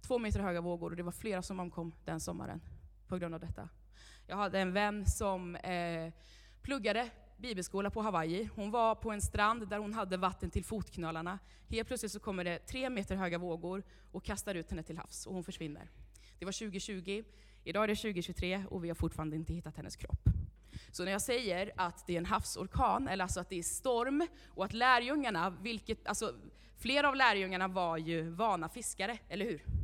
två 0.01 0.19
meter 0.19 0.39
höga 0.39 0.61
vågor. 0.61 0.89
Och 0.89 0.95
det 0.95 1.03
var 1.03 1.11
flera 1.11 1.41
som 1.41 1.59
omkom 1.59 1.93
den 2.05 2.19
sommaren 2.19 2.61
på 3.07 3.17
grund 3.17 3.33
av 3.33 3.39
detta. 3.39 3.69
Jag 4.27 4.35
hade 4.35 4.59
en 4.59 4.73
vän 4.73 5.05
som 5.05 5.55
eh, 5.55 6.13
pluggade 6.61 7.09
bibelskola 7.37 7.89
på 7.89 8.01
Hawaii. 8.01 8.49
Hon 8.55 8.71
var 8.71 8.95
på 8.95 9.11
en 9.11 9.21
strand 9.21 9.67
där 9.67 9.77
hon 9.77 9.93
hade 9.93 10.17
vatten 10.17 10.51
till 10.51 10.65
fotknölarna. 10.65 11.39
Helt 11.69 11.87
plötsligt 11.87 12.11
så 12.11 12.19
kommer 12.19 12.43
det 12.43 12.59
tre 12.59 12.89
meter 12.89 13.15
höga 13.15 13.37
vågor 13.37 13.83
och 14.11 14.23
kastar 14.23 14.55
ut 14.55 14.69
henne 14.69 14.83
till 14.83 14.97
havs 14.97 15.25
och 15.25 15.33
hon 15.33 15.43
försvinner. 15.43 15.89
Det 16.39 16.45
var 16.45 16.51
2020, 16.51 17.23
idag 17.63 17.83
är 17.83 17.87
det 17.87 17.95
2023 17.95 18.63
och 18.69 18.83
vi 18.83 18.87
har 18.87 18.95
fortfarande 18.95 19.35
inte 19.35 19.53
hittat 19.53 19.77
hennes 19.77 19.95
kropp. 19.95 20.29
Så 20.91 21.03
när 21.03 21.11
jag 21.11 21.21
säger 21.21 21.71
att 21.75 22.07
det 22.07 22.13
är 22.13 22.17
en 22.17 22.25
havsorkan, 22.25 23.07
eller 23.07 23.23
alltså 23.23 23.39
att 23.39 23.49
det 23.49 23.59
är 23.59 23.63
storm, 23.63 24.27
och 24.47 24.65
att 24.65 24.73
lärjungarna, 24.73 25.49
vilket, 25.49 26.07
alltså 26.07 26.35
flera 26.77 27.09
av 27.09 27.15
lärjungarna 27.15 27.67
var 27.67 27.97
ju 27.97 28.29
vana 28.29 28.69
fiskare, 28.69 29.17
eller 29.29 29.45
hur? 29.45 29.80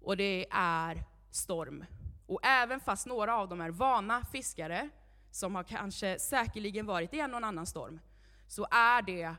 Och 0.00 0.16
det 0.16 0.46
är 0.50 1.04
storm. 1.30 1.84
Och 2.26 2.40
även 2.42 2.80
fast 2.80 3.06
några 3.06 3.36
av 3.36 3.48
dem 3.48 3.60
är 3.60 3.70
vana 3.70 4.24
fiskare, 4.24 4.88
som 5.30 5.54
har 5.54 5.64
kanske 5.64 6.18
säkerligen 6.18 6.86
varit 6.86 7.14
i 7.14 7.20
en 7.20 7.34
och 7.34 7.46
annan 7.46 7.66
storm, 7.66 8.00
så 8.46 8.66
är 8.70 9.02
det 9.02 9.34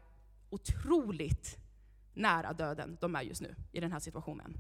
otroligt 0.49 1.57
nära 2.13 2.53
döden 2.53 2.97
de 3.01 3.15
är 3.15 3.21
just 3.21 3.41
nu 3.41 3.55
i 3.71 3.79
den 3.79 3.91
här 3.91 3.99
situationen. 3.99 4.57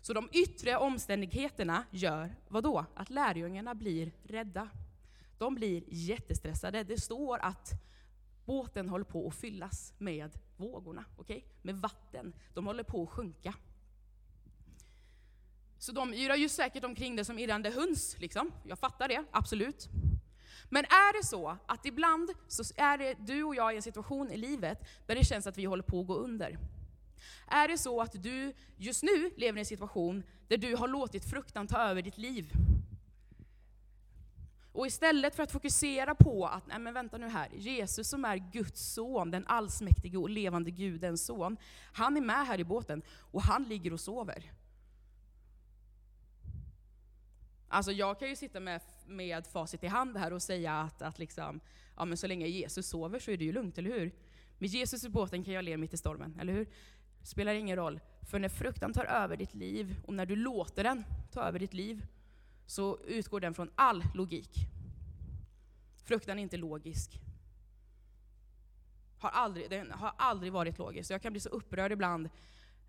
Så 0.00 0.12
de 0.12 0.28
yttre 0.32 0.76
omständigheterna 0.76 1.84
gör 1.90 2.34
vad 2.48 2.62
då? 2.62 2.84
Att 2.94 3.10
lärjungarna 3.10 3.74
blir 3.74 4.12
rädda. 4.22 4.68
De 5.38 5.54
blir 5.54 5.84
jättestressade. 5.86 6.84
Det 6.84 7.00
står 7.00 7.38
att 7.38 7.70
båten 8.44 8.88
håller 8.88 9.04
på 9.04 9.28
att 9.28 9.34
fyllas 9.34 9.94
med 9.98 10.38
vågorna, 10.56 11.04
okay? 11.16 11.42
med 11.62 11.76
vatten. 11.76 12.34
De 12.54 12.66
håller 12.66 12.82
på 12.82 13.02
att 13.02 13.10
sjunka. 13.10 13.54
Så 15.84 15.92
de 15.92 16.14
yrar 16.14 16.36
ju 16.36 16.48
säkert 16.48 16.84
omkring 16.84 17.16
det 17.16 17.24
som 17.24 17.38
irrande 17.38 17.70
höns, 17.70 18.16
liksom. 18.18 18.52
Jag 18.64 18.78
fattar 18.78 19.08
det, 19.08 19.24
absolut. 19.30 19.88
Men 20.68 20.84
är 20.84 21.18
det 21.18 21.26
så 21.26 21.56
att 21.66 21.86
ibland 21.86 22.30
så 22.48 22.62
är 22.76 22.98
det 22.98 23.14
du 23.18 23.44
och 23.44 23.54
jag 23.54 23.72
i 23.72 23.76
en 23.76 23.82
situation 23.82 24.30
i 24.30 24.36
livet 24.36 24.78
där 25.06 25.14
det 25.14 25.24
känns 25.24 25.46
att 25.46 25.58
vi 25.58 25.64
håller 25.64 25.82
på 25.82 26.00
att 26.00 26.06
gå 26.06 26.14
under. 26.14 26.58
Är 27.48 27.68
det 27.68 27.78
så 27.78 28.00
att 28.00 28.22
du 28.22 28.54
just 28.76 29.02
nu 29.02 29.30
lever 29.36 29.58
i 29.58 29.60
en 29.60 29.66
situation 29.66 30.22
där 30.48 30.56
du 30.56 30.76
har 30.76 30.88
låtit 30.88 31.30
fruktan 31.30 31.66
ta 31.66 31.78
över 31.78 32.02
ditt 32.02 32.18
liv? 32.18 32.52
Och 34.72 34.86
istället 34.86 35.36
för 35.36 35.42
att 35.42 35.52
fokusera 35.52 36.14
på 36.14 36.46
att, 36.46 36.66
nej 36.66 36.78
men 36.78 36.94
vänta 36.94 37.18
nu 37.18 37.28
här, 37.28 37.48
Jesus 37.54 38.08
som 38.08 38.24
är 38.24 38.36
Guds 38.36 38.94
son, 38.94 39.30
den 39.30 39.46
allsmäktige 39.46 40.16
och 40.16 40.30
levande 40.30 40.70
Gudens 40.70 41.26
son, 41.26 41.56
han 41.92 42.16
är 42.16 42.20
med 42.20 42.46
här 42.46 42.60
i 42.60 42.64
båten 42.64 43.02
och 43.32 43.42
han 43.42 43.64
ligger 43.64 43.92
och 43.92 44.00
sover. 44.00 44.52
Alltså 47.74 47.92
jag 47.92 48.18
kan 48.18 48.28
ju 48.28 48.36
sitta 48.36 48.60
med, 48.60 48.80
med 49.06 49.46
facit 49.46 49.84
i 49.84 49.86
hand 49.86 50.16
här 50.16 50.32
och 50.32 50.42
säga 50.42 50.74
att, 50.74 51.02
att 51.02 51.18
liksom, 51.18 51.60
ja 51.96 52.04
men 52.04 52.16
så 52.16 52.26
länge 52.26 52.46
Jesus 52.46 52.86
sover 52.86 53.18
så 53.18 53.30
är 53.30 53.36
det 53.36 53.44
ju 53.44 53.52
lugnt, 53.52 53.78
eller 53.78 53.90
hur? 53.90 54.12
Med 54.58 54.68
Jesus 54.68 55.04
i 55.04 55.08
båten 55.08 55.44
kan 55.44 55.54
jag 55.54 55.64
le 55.64 55.76
mitt 55.76 55.94
i 55.94 55.96
stormen, 55.96 56.38
eller 56.40 56.52
hur? 56.52 56.68
Spelar 57.22 57.54
ingen 57.54 57.76
roll. 57.76 58.00
För 58.22 58.38
när 58.38 58.48
fruktan 58.48 58.92
tar 58.92 59.04
över 59.04 59.36
ditt 59.36 59.54
liv, 59.54 60.00
och 60.06 60.14
när 60.14 60.26
du 60.26 60.36
låter 60.36 60.84
den 60.84 61.04
ta 61.32 61.42
över 61.42 61.58
ditt 61.58 61.74
liv, 61.74 62.06
så 62.66 62.98
utgår 63.06 63.40
den 63.40 63.54
från 63.54 63.70
all 63.74 64.04
logik. 64.14 64.56
Fruktan 66.04 66.38
är 66.38 66.42
inte 66.42 66.56
logisk. 66.56 67.20
Har 69.18 69.30
aldrig, 69.30 69.70
den 69.70 69.90
har 69.90 70.12
aldrig 70.18 70.52
varit 70.52 70.78
logisk. 70.78 71.10
Jag 71.10 71.22
kan 71.22 71.32
bli 71.32 71.40
så 71.40 71.48
upprörd 71.48 71.92
ibland 71.92 72.28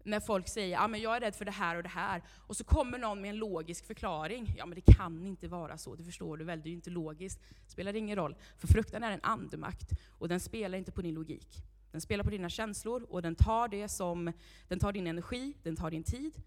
när 0.06 0.20
folk 0.20 0.48
säger 0.48 0.78
att 0.78 0.92
ah, 0.92 0.98
jag 0.98 1.16
är 1.16 1.20
rädd 1.20 1.36
för 1.36 1.46
det 1.46 1.52
här 1.52 1.76
och 1.76 1.84
det 1.84 1.90
här, 1.90 2.22
och 2.30 2.58
så 2.58 2.64
kommer 2.64 2.98
någon 2.98 3.22
med 3.22 3.30
en 3.30 3.36
logisk 3.36 3.86
förklaring. 3.86 4.56
Ja, 4.58 4.66
men 4.66 4.76
det 4.76 4.94
kan 4.94 5.26
inte 5.26 5.48
vara 5.48 5.78
så, 5.78 5.96
det 5.96 6.04
förstår 6.04 6.38
du 6.38 6.46
väl, 6.46 6.62
det 6.62 6.68
är 6.68 6.72
ju 6.72 6.76
inte 6.76 6.90
logiskt. 6.90 7.40
Det 7.66 7.72
spelar 7.72 7.96
ingen 7.96 8.16
roll, 8.16 8.36
för 8.58 8.68
fruktan 8.68 9.04
är 9.04 9.12
en 9.12 9.20
andemakt, 9.24 9.92
och 10.10 10.28
den 10.28 10.40
spelar 10.40 10.78
inte 10.78 10.92
på 10.92 11.02
din 11.02 11.14
logik. 11.14 11.64
Den 11.92 12.02
spelar 12.02 12.24
på 12.24 12.30
dina 12.30 12.50
känslor, 12.50 13.04
och 13.10 13.22
den 13.22 13.36
tar, 13.36 13.68
det 13.68 13.90
som, 13.90 14.34
den 14.68 14.80
tar 14.80 14.92
din 14.92 15.08
energi, 15.08 15.54
den 15.64 15.76
tar 15.76 15.92
din 15.92 16.04
tid, 16.04 16.42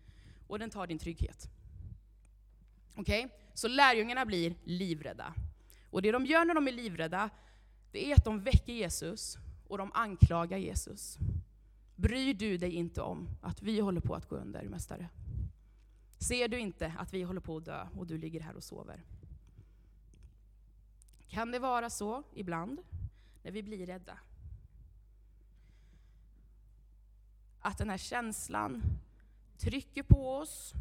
och 0.46 0.58
den 0.58 0.70
tar 0.70 0.86
din 0.86 0.98
trygghet. 0.98 1.48
Okej? 2.94 3.24
Okay? 3.24 3.36
Så 3.54 3.68
lärjungarna 3.68 4.26
blir 4.26 4.54
livrädda. 4.64 5.34
Och 5.90 6.02
det 6.02 6.12
de 6.12 6.26
gör 6.26 6.44
när 6.44 6.54
de 6.54 6.68
är 6.68 6.72
livrädda, 6.72 7.30
det 7.92 8.10
är 8.10 8.16
att 8.16 8.24
de 8.24 8.40
väcker 8.40 8.72
Jesus, 8.72 9.38
och 9.68 9.78
de 9.78 9.90
anklagar 9.94 10.58
Jesus. 10.58 11.18
Bryr 11.98 12.34
du 12.34 12.56
dig 12.56 12.72
inte 12.72 13.02
om 13.02 13.28
att 13.40 13.62
vi 13.62 13.80
håller 13.80 14.00
på 14.00 14.14
att 14.14 14.28
gå 14.28 14.36
under, 14.36 14.68
Mästare? 14.68 15.08
Ser 16.18 16.48
du 16.48 16.58
inte 16.58 16.94
att 16.98 17.14
vi 17.14 17.22
håller 17.22 17.40
på 17.40 17.56
att 17.56 17.64
dö 17.64 17.86
och 17.96 18.06
du 18.06 18.18
ligger 18.18 18.40
här 18.40 18.56
och 18.56 18.64
sover? 18.64 19.04
Kan 21.28 21.50
det 21.50 21.58
vara 21.58 21.90
så 21.90 22.22
ibland, 22.34 22.80
när 23.42 23.52
vi 23.52 23.62
blir 23.62 23.86
rädda? 23.86 24.18
Att 27.60 27.78
den 27.78 27.90
här 27.90 27.98
känslan 27.98 28.82
trycker 29.56 30.02
på 30.02 30.36
oss, 30.36 30.72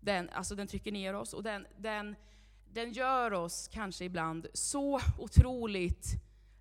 den, 0.00 0.30
alltså 0.30 0.54
den 0.54 0.66
trycker 0.66 0.92
ner 0.92 1.14
oss, 1.14 1.34
och 1.34 1.42
den, 1.42 1.66
den, 1.78 2.16
den 2.72 2.92
gör 2.92 3.32
oss 3.32 3.68
kanske 3.72 4.04
ibland 4.04 4.46
så 4.54 5.00
otroligt 5.18 6.06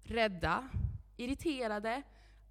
rädda, 0.03 0.69
irriterade, 1.17 2.03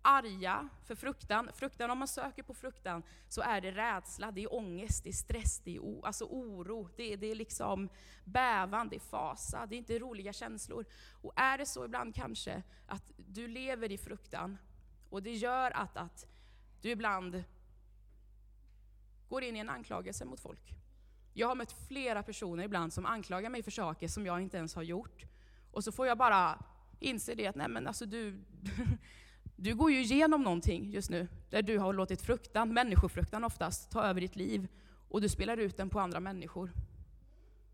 arga 0.02 0.68
för 0.84 0.94
fruktan. 0.94 1.50
Fruktan, 1.54 1.90
om 1.90 1.98
man 1.98 2.08
söker 2.08 2.42
på 2.42 2.54
fruktan, 2.54 3.02
så 3.28 3.40
är 3.40 3.60
det 3.60 3.70
rädsla, 3.70 4.30
det 4.30 4.42
är 4.42 4.54
ångest, 4.54 5.04
det 5.04 5.10
är 5.10 5.12
stress, 5.12 5.60
det 5.64 5.76
är 5.76 5.80
o, 5.80 6.02
alltså 6.04 6.24
oro, 6.24 6.88
det 6.96 7.12
är, 7.12 7.16
det 7.16 7.26
är 7.26 7.34
liksom 7.34 7.88
bävan, 8.24 8.88
det 8.88 8.96
är 8.96 9.00
fasa, 9.00 9.66
det 9.66 9.74
är 9.74 9.78
inte 9.78 9.98
roliga 9.98 10.32
känslor. 10.32 10.84
Och 11.22 11.32
är 11.36 11.58
det 11.58 11.66
så 11.66 11.84
ibland 11.84 12.14
kanske 12.14 12.62
att 12.86 13.12
du 13.16 13.48
lever 13.48 13.92
i 13.92 13.98
fruktan, 13.98 14.58
och 15.10 15.22
det 15.22 15.34
gör 15.34 15.70
att, 15.70 15.96
att 15.96 16.26
du 16.82 16.90
ibland 16.90 17.44
går 19.28 19.42
in 19.42 19.56
i 19.56 19.58
en 19.58 19.68
anklagelse 19.68 20.24
mot 20.24 20.40
folk. 20.40 20.74
Jag 21.32 21.48
har 21.48 21.54
mött 21.54 21.72
flera 21.88 22.22
personer 22.22 22.64
ibland 22.64 22.92
som 22.92 23.06
anklagar 23.06 23.50
mig 23.50 23.62
för 23.62 23.70
saker 23.70 24.08
som 24.08 24.26
jag 24.26 24.40
inte 24.40 24.56
ens 24.56 24.74
har 24.74 24.82
gjort. 24.82 25.24
Och 25.72 25.84
så 25.84 25.92
får 25.92 26.06
jag 26.06 26.18
bara 26.18 26.64
inse 27.00 27.34
det 27.34 27.46
att, 27.46 27.56
nej 27.56 27.68
men 27.68 27.86
alltså 27.86 28.06
du, 28.06 28.30
Du 29.62 29.74
går 29.74 29.90
ju 29.90 30.00
igenom 30.00 30.42
någonting 30.42 30.90
just 30.90 31.10
nu, 31.10 31.28
där 31.50 31.62
du 31.62 31.78
har 31.78 31.92
låtit 31.92 32.22
fruktan, 32.22 32.74
människofruktan 32.74 33.44
oftast, 33.44 33.90
ta 33.90 34.02
över 34.02 34.20
ditt 34.20 34.36
liv. 34.36 34.68
Och 35.08 35.20
du 35.20 35.28
spelar 35.28 35.56
ut 35.56 35.76
den 35.76 35.90
på 35.90 36.00
andra 36.00 36.20
människor. 36.20 36.72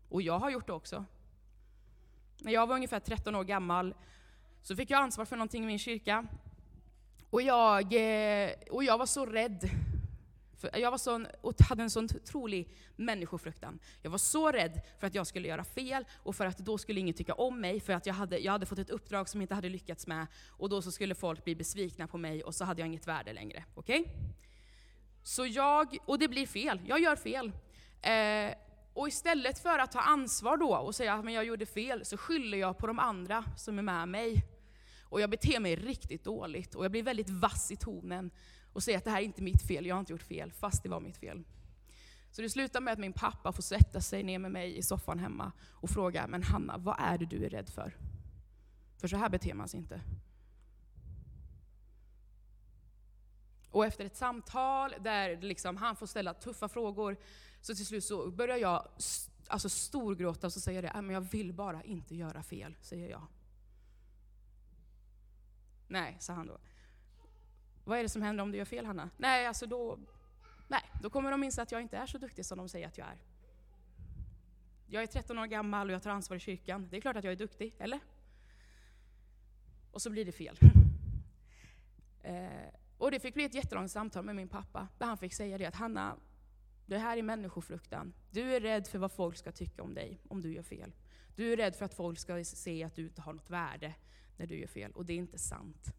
Och 0.09 0.21
jag 0.21 0.39
har 0.39 0.49
gjort 0.49 0.67
det 0.67 0.73
också. 0.73 1.05
När 2.41 2.51
jag 2.51 2.67
var 2.67 2.75
ungefär 2.75 2.99
13 2.99 3.35
år 3.35 3.43
gammal 3.43 3.95
så 4.61 4.75
fick 4.75 4.89
jag 4.89 5.01
ansvar 5.01 5.25
för 5.25 5.35
någonting 5.35 5.63
i 5.63 5.67
min 5.67 5.79
kyrka. 5.79 6.27
Och 7.29 7.41
jag, 7.41 7.93
eh, 7.93 8.51
och 8.71 8.83
jag 8.83 8.97
var 8.97 9.05
så 9.05 9.25
rädd 9.25 9.69
för 10.57 10.77
jag 10.77 10.91
var 10.91 10.97
sån, 10.97 11.27
och 11.41 11.61
hade 11.61 11.83
en 11.83 11.89
sån 11.89 12.05
otrolig 12.05 12.69
människofruktan. 12.95 13.79
Jag 14.01 14.11
var 14.11 14.17
så 14.17 14.51
rädd 14.51 14.81
för 14.99 15.07
att 15.07 15.15
jag 15.15 15.27
skulle 15.27 15.47
göra 15.47 15.63
fel, 15.63 16.05
och 16.23 16.35
för 16.35 16.45
att 16.45 16.57
då 16.57 16.77
skulle 16.77 16.99
ingen 16.99 17.13
tycka 17.13 17.33
om 17.33 17.61
mig, 17.61 17.79
för 17.79 17.93
att 17.93 18.05
jag 18.05 18.13
hade, 18.13 18.37
jag 18.37 18.51
hade 18.51 18.65
fått 18.65 18.79
ett 18.79 18.89
uppdrag 18.89 19.29
som 19.29 19.41
jag 19.41 19.43
inte 19.43 19.55
hade 19.55 19.69
lyckats 19.69 20.07
med, 20.07 20.27
och 20.47 20.69
då 20.69 20.81
så 20.81 20.91
skulle 20.91 21.15
folk 21.15 21.43
bli 21.43 21.55
besvikna 21.55 22.07
på 22.07 22.17
mig, 22.17 22.43
och 22.43 22.55
så 22.55 22.65
hade 22.65 22.81
jag 22.81 22.87
inget 22.87 23.07
värde 23.07 23.33
längre. 23.33 23.63
Okej? 23.75 23.99
Okay? 23.99 24.13
Så 25.23 25.45
jag, 25.45 25.97
och 26.05 26.19
det 26.19 26.27
blir 26.27 26.47
fel, 26.47 26.81
jag 26.85 26.99
gör 26.99 27.15
fel. 27.15 27.51
Eh, 28.01 28.53
och 28.93 29.07
istället 29.07 29.59
för 29.59 29.79
att 29.79 29.91
ta 29.91 29.99
ansvar 29.99 30.57
då 30.57 30.75
och 30.75 30.95
säga 30.95 31.13
att 31.13 31.33
jag 31.33 31.45
gjorde 31.45 31.65
fel, 31.65 32.05
så 32.05 32.17
skyller 32.17 32.57
jag 32.57 32.77
på 32.77 32.87
de 32.87 32.99
andra 32.99 33.43
som 33.57 33.79
är 33.79 33.83
med 33.83 34.07
mig. 34.07 34.43
Och 35.09 35.21
jag 35.21 35.29
beter 35.29 35.59
mig 35.59 35.75
riktigt 35.75 36.23
dåligt, 36.23 36.75
och 36.75 36.85
jag 36.85 36.91
blir 36.91 37.03
väldigt 37.03 37.29
vass 37.29 37.71
i 37.71 37.75
tonen 37.75 38.31
och 38.73 38.83
säga 38.83 38.97
att 38.97 39.03
det 39.03 39.11
här 39.11 39.21
är 39.21 39.25
inte 39.25 39.41
mitt 39.41 39.61
fel, 39.61 39.85
jag 39.85 39.95
har 39.95 39.99
inte 39.99 40.13
gjort 40.13 40.23
fel, 40.23 40.51
fast 40.51 40.83
det 40.83 40.89
var 40.89 40.99
mitt 40.99 41.17
fel. 41.17 41.43
Så 42.31 42.41
det 42.41 42.49
slutar 42.49 42.81
med 42.81 42.93
att 42.93 42.99
min 42.99 43.13
pappa 43.13 43.51
får 43.51 43.63
sätta 43.63 44.01
sig 44.01 44.23
ner 44.23 44.39
med 44.39 44.51
mig 44.51 44.77
i 44.77 44.81
soffan 44.81 45.19
hemma 45.19 45.51
och 45.69 45.89
fråga, 45.89 46.27
men 46.27 46.43
Hanna, 46.43 46.77
vad 46.77 46.95
är 46.99 47.17
det 47.17 47.25
du 47.25 47.45
är 47.45 47.49
rädd 47.49 47.69
för? 47.69 47.97
För 48.97 49.07
så 49.07 49.17
här 49.17 49.29
beter 49.29 49.53
man 49.53 49.67
sig 49.67 49.79
inte. 49.79 50.01
Och 53.71 53.85
efter 53.85 54.05
ett 54.05 54.17
samtal 54.17 54.93
där 54.99 55.41
liksom 55.41 55.77
han 55.77 55.95
får 55.95 56.05
ställa 56.05 56.33
tuffa 56.33 56.69
frågor, 56.69 57.17
så 57.61 57.75
till 57.75 57.85
slut 57.85 58.03
så 58.03 58.31
börjar 58.31 58.57
jag 58.57 58.87
alltså 59.47 59.69
storgråta 59.69 60.47
och 60.47 60.53
så 60.53 60.59
säger 60.59 60.83
jag, 60.83 61.11
jag 61.11 61.21
vill 61.21 61.53
bara 61.53 61.83
inte 61.83 62.15
göra 62.15 62.43
fel, 62.43 62.75
säger 62.81 63.09
jag. 63.09 63.27
Nej, 65.87 66.17
sa 66.19 66.33
han 66.33 66.47
då. 66.47 66.57
Vad 67.87 67.99
är 67.99 68.03
det 68.03 68.09
som 68.09 68.21
händer 68.21 68.43
om 68.43 68.51
du 68.51 68.57
gör 68.57 68.65
fel, 68.65 68.85
Hanna? 68.85 69.09
Nej, 69.17 69.45
alltså 69.45 69.65
då, 69.65 69.99
nej, 70.67 70.81
då 71.01 71.09
kommer 71.09 71.31
de 71.31 71.43
inse 71.43 71.61
att 71.61 71.71
jag 71.71 71.81
inte 71.81 71.97
är 71.97 72.05
så 72.05 72.17
duktig 72.17 72.45
som 72.45 72.57
de 72.57 72.69
säger 72.69 72.87
att 72.87 72.97
jag 72.97 73.07
är. 73.07 73.17
Jag 74.87 75.03
är 75.03 75.07
13 75.07 75.39
år 75.39 75.45
gammal 75.45 75.87
och 75.87 75.93
jag 75.93 76.03
tar 76.03 76.11
ansvar 76.11 76.37
i 76.37 76.39
kyrkan. 76.39 76.87
Det 76.91 76.97
är 76.97 77.01
klart 77.01 77.15
att 77.15 77.23
jag 77.23 77.31
är 77.31 77.37
duktig, 77.37 77.75
eller? 77.79 77.99
Och 79.91 80.01
så 80.01 80.09
blir 80.09 80.25
det 80.25 80.31
fel. 80.31 80.59
eh, 82.23 82.47
och 82.97 83.11
det 83.11 83.19
fick 83.19 83.33
bli 83.33 83.43
ett 83.43 83.53
jättelångt 83.53 83.91
samtal 83.91 84.25
med 84.25 84.35
min 84.35 84.47
pappa, 84.47 84.87
där 84.97 85.05
han 85.05 85.17
fick 85.17 85.33
säga 85.33 85.57
det 85.57 85.65
att 85.65 85.75
Hanna, 85.75 86.15
det 86.85 86.97
här 86.97 87.17
är 87.17 87.23
människofruktan. 87.23 88.13
Du 88.31 88.55
är 88.55 88.59
rädd 88.59 88.87
för 88.87 88.99
vad 88.99 89.11
folk 89.11 89.37
ska 89.37 89.51
tycka 89.51 89.83
om 89.83 89.93
dig 89.93 90.19
om 90.27 90.41
du 90.41 90.53
gör 90.53 90.63
fel. 90.63 90.91
Du 91.35 91.53
är 91.53 91.57
rädd 91.57 91.75
för 91.75 91.85
att 91.85 91.93
folk 91.93 92.19
ska 92.19 92.43
se 92.43 92.83
att 92.83 92.95
du 92.95 93.03
inte 93.03 93.21
har 93.21 93.33
något 93.33 93.49
värde 93.49 93.93
när 94.37 94.47
du 94.47 94.59
gör 94.59 94.67
fel, 94.67 94.91
och 94.91 95.05
det 95.05 95.13
är 95.13 95.17
inte 95.17 95.37
sant. 95.37 95.93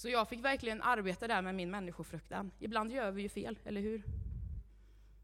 Så 0.00 0.08
jag 0.08 0.28
fick 0.28 0.44
verkligen 0.44 0.82
arbeta 0.82 1.28
där 1.28 1.42
med 1.42 1.54
min 1.54 1.70
människofruktan. 1.70 2.50
Ibland 2.58 2.92
gör 2.92 3.10
vi 3.10 3.22
ju 3.22 3.28
fel, 3.28 3.58
eller 3.64 3.80
hur? 3.80 4.02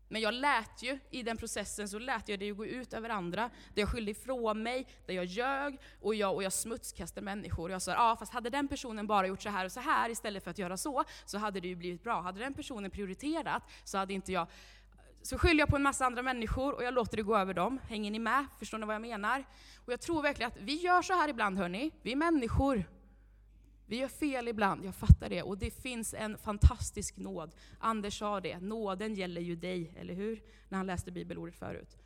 Men 0.09 0.21
jag 0.21 0.35
lät 0.35 0.83
ju, 0.83 0.99
i 1.11 1.23
den 1.23 1.37
processen, 1.37 1.88
så 1.88 1.99
lät 1.99 2.28
jag 2.28 2.38
det 2.38 2.45
ju 2.45 2.54
gå 2.54 2.66
ut 2.66 2.92
över 2.92 3.09
andra. 3.09 3.50
Där 3.75 3.83
jag 3.83 3.88
skyllde 3.88 4.11
ifrån 4.11 4.62
mig, 4.62 4.87
där 5.06 5.14
jag 5.14 5.25
ljög 5.25 5.78
och 6.00 6.14
jag, 6.14 6.35
och 6.35 6.42
jag 6.42 6.52
smutskastade 6.52 7.25
människor. 7.25 7.71
Jag 7.71 7.83
sa, 7.83 7.90
ja 7.90 8.12
ah, 8.12 8.16
fast 8.16 8.33
hade 8.33 8.50
den 8.50 8.68
personen 8.68 9.06
bara 9.06 9.26
gjort 9.26 9.42
så 9.42 9.49
här 9.49 9.64
och 9.64 9.73
så 9.73 9.80
här 9.80 10.11
istället 10.11 10.45
för 10.45 10.50
att 10.50 10.59
göra 10.59 10.76
så, 10.76 11.04
så 11.25 11.38
hade 11.38 11.61
det 11.61 11.68
ju 11.68 11.76
blivit 11.76 12.02
bra. 12.02 12.21
Hade 12.21 12.40
den 12.40 12.54
personen 12.54 12.90
prioriterat 12.90 13.62
så 13.85 13.99
hade 13.99 14.14
inte 14.14 14.33
jag... 14.33 14.47
Så 15.23 15.38
skyller 15.38 15.61
jag 15.61 15.68
på 15.68 15.76
en 15.76 15.83
massa 15.83 16.06
andra 16.06 16.23
människor 16.23 16.75
och 16.75 16.85
jag 16.85 16.95
låter 16.95 17.16
det 17.16 17.23
gå 17.23 17.37
över 17.37 17.54
dem. 17.54 17.78
Hänger 17.88 18.11
ni 18.11 18.18
med? 18.18 18.47
Förstår 18.59 18.78
ni 18.78 18.87
vad 18.87 18.95
jag 18.95 19.02
menar? 19.02 19.45
Och 19.87 19.92
jag 19.92 20.00
tror 20.00 20.23
verkligen 20.23 20.52
att 20.52 20.59
vi 20.61 20.75
gör 20.75 21.02
så 21.02 21.12
här 21.12 21.28
ibland, 21.28 21.59
hörni. 21.59 21.90
Vi 22.02 22.12
är 22.12 22.16
människor. 22.16 22.85
Vi 23.87 23.97
gör 23.97 24.09
fel 24.09 24.49
ibland, 24.49 24.85
jag 24.85 24.95
fattar 24.95 25.28
det. 25.28 25.43
Och 25.43 25.59
det 25.59 25.71
finns 25.71 26.14
en 26.14 26.38
fantastisk 26.38 27.16
nåd. 27.16 27.55
Anders 27.78 28.19
sa 28.19 28.40
det, 28.40 28.59
nåden 28.59 29.14
gäller 29.14 29.40
ju 29.40 29.57
dig, 29.57 29.93
eller 29.97 30.14
hur? 30.14 30.43
När 30.69 30.78
han 30.78 30.87
läste 30.87 31.11
bibelordet 31.11 31.55
förut. 31.55 31.97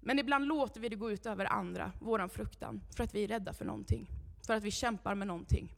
Men 0.00 0.18
ibland 0.18 0.46
låter 0.46 0.80
vi 0.80 0.88
det 0.88 0.96
gå 0.96 1.10
ut 1.10 1.26
över 1.26 1.44
andra, 1.44 1.92
våran 2.00 2.28
fruktan, 2.28 2.80
för 2.96 3.04
att 3.04 3.14
vi 3.14 3.24
är 3.24 3.28
rädda 3.28 3.52
för 3.52 3.64
någonting. 3.64 4.10
För 4.46 4.54
att 4.54 4.62
vi 4.62 4.70
kämpar 4.70 5.14
med 5.14 5.26
någonting. 5.26 5.74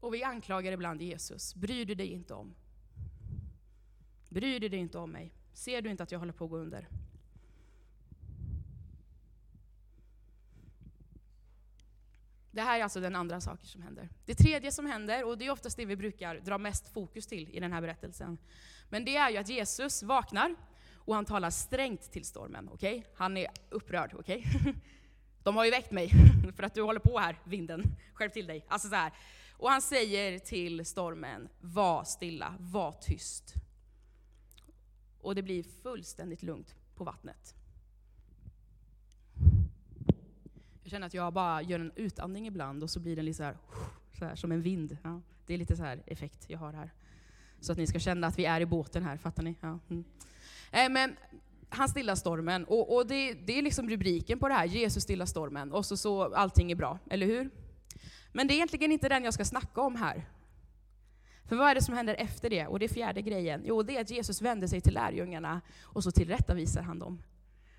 Och 0.00 0.14
vi 0.14 0.22
anklagar 0.22 0.72
ibland 0.72 1.02
Jesus. 1.02 1.54
Bryr 1.54 1.86
du 1.86 1.94
dig 1.94 2.06
inte 2.06 2.34
om? 2.34 2.54
Bryr 4.28 4.60
du 4.60 4.68
dig 4.68 4.78
inte 4.78 4.98
om 4.98 5.10
mig? 5.10 5.34
Ser 5.52 5.82
du 5.82 5.90
inte 5.90 6.02
att 6.02 6.12
jag 6.12 6.18
håller 6.18 6.32
på 6.32 6.44
att 6.44 6.50
gå 6.50 6.56
under? 6.56 6.88
Det 12.52 12.62
här 12.62 12.78
är 12.78 12.82
alltså 12.82 13.00
den 13.00 13.16
andra 13.16 13.40
saken 13.40 13.66
som 13.66 13.82
händer. 13.82 14.08
Det 14.24 14.34
tredje 14.34 14.72
som 14.72 14.86
händer, 14.86 15.24
och 15.24 15.38
det 15.38 15.46
är 15.46 15.50
oftast 15.50 15.76
det 15.76 15.84
vi 15.84 15.96
brukar 15.96 16.34
dra 16.34 16.58
mest 16.58 16.88
fokus 16.88 17.26
till 17.26 17.48
i 17.50 17.60
den 17.60 17.72
här 17.72 17.80
berättelsen, 17.80 18.38
men 18.88 19.04
det 19.04 19.16
är 19.16 19.30
ju 19.30 19.36
att 19.36 19.48
Jesus 19.48 20.02
vaknar 20.02 20.54
och 21.04 21.14
han 21.14 21.24
talar 21.24 21.50
strängt 21.50 22.12
till 22.12 22.24
stormen. 22.24 22.68
Okay? 22.68 23.02
Han 23.14 23.36
är 23.36 23.48
upprörd. 23.70 24.14
Okay? 24.14 24.44
De 25.42 25.56
har 25.56 25.64
ju 25.64 25.70
väckt 25.70 25.90
mig 25.90 26.10
för 26.56 26.62
att 26.62 26.74
du 26.74 26.82
håller 26.82 27.00
på 27.00 27.18
här, 27.18 27.38
vinden. 27.44 27.96
Skärp 28.14 28.32
till 28.32 28.46
dig. 28.46 28.66
Alltså 28.68 28.88
så 28.88 28.94
här. 28.94 29.12
Och 29.52 29.70
han 29.70 29.82
säger 29.82 30.38
till 30.38 30.86
stormen, 30.86 31.48
var 31.60 32.04
stilla, 32.04 32.54
var 32.58 32.92
tyst. 32.92 33.54
Och 35.20 35.34
det 35.34 35.42
blir 35.42 35.62
fullständigt 35.82 36.42
lugnt 36.42 36.74
på 36.94 37.04
vattnet. 37.04 37.54
Jag 40.81 40.81
känner 40.92 41.06
att 41.06 41.14
jag 41.14 41.32
bara 41.32 41.62
gör 41.62 41.80
en 41.80 41.92
utandning 41.96 42.46
ibland 42.46 42.82
och 42.82 42.90
så 42.90 43.00
blir 43.00 43.16
den 43.16 43.24
lite 43.24 43.36
så 43.36 43.42
här, 43.42 43.56
så 44.18 44.24
här 44.24 44.34
som 44.34 44.52
en 44.52 44.62
vind. 44.62 44.96
Ja, 45.02 45.20
det 45.46 45.54
är 45.54 45.58
lite 45.58 45.76
så 45.76 45.82
här 45.82 46.02
effekt 46.06 46.44
jag 46.48 46.58
har 46.58 46.72
här. 46.72 46.90
Så 47.60 47.72
att 47.72 47.78
ni 47.78 47.86
ska 47.86 47.98
känna 47.98 48.26
att 48.26 48.38
vi 48.38 48.44
är 48.44 48.60
i 48.60 48.66
båten 48.66 49.02
här, 49.02 49.16
fattar 49.16 49.42
ni? 49.42 49.54
Ja. 49.60 49.78
Mm. 49.90 50.04
Eh, 50.72 50.88
men 50.88 51.16
han 51.68 51.88
stillar 51.88 52.14
stormen, 52.14 52.64
och, 52.64 52.96
och 52.96 53.06
det, 53.06 53.32
det, 53.32 53.58
är 53.58 53.62
liksom 53.62 53.90
rubriken 53.90 54.38
på 54.38 54.48
det 54.48 54.54
här, 54.54 54.64
Jesus 54.64 55.02
stillar 55.02 55.26
stormen, 55.26 55.72
och 55.72 55.86
så, 55.86 55.96
så 55.96 56.34
allting 56.34 56.72
är 56.72 56.76
bra, 56.76 56.98
eller 57.10 57.26
hur? 57.26 57.50
Men 58.32 58.46
det 58.46 58.54
är 58.54 58.56
egentligen 58.56 58.92
inte 58.92 59.08
den 59.08 59.24
jag 59.24 59.34
ska 59.34 59.44
snacka 59.44 59.80
om 59.80 59.96
här. 59.96 60.28
För 61.48 61.56
vad 61.56 61.70
är 61.70 61.74
det 61.74 61.82
som 61.82 61.94
händer 61.94 62.14
efter 62.14 62.50
det? 62.50 62.66
Och 62.66 62.78
det 62.78 62.86
är 62.86 62.94
fjärde 62.94 63.22
grejen. 63.22 63.62
Jo, 63.64 63.82
det 63.82 63.96
är 63.96 64.00
att 64.00 64.10
Jesus 64.10 64.42
vänder 64.42 64.66
sig 64.66 64.80
till 64.80 64.94
lärjungarna 64.94 65.60
och 65.82 66.04
så 66.04 66.10
tillrättavisar 66.10 66.82
han 66.82 66.98
dem. 66.98 67.22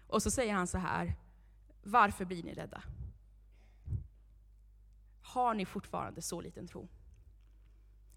Och 0.08 0.24
så 0.24 0.32
säger 0.32 0.54
han 0.54 0.68
så 0.68 0.78
här, 0.78 1.16
varför 1.84 2.26
blir 2.26 2.44
ni 2.44 2.54
rädda? 2.54 2.84
Har 5.34 5.54
ni 5.54 5.66
fortfarande 5.66 6.22
så 6.22 6.42
liten 6.42 6.68
tro? 6.68 6.90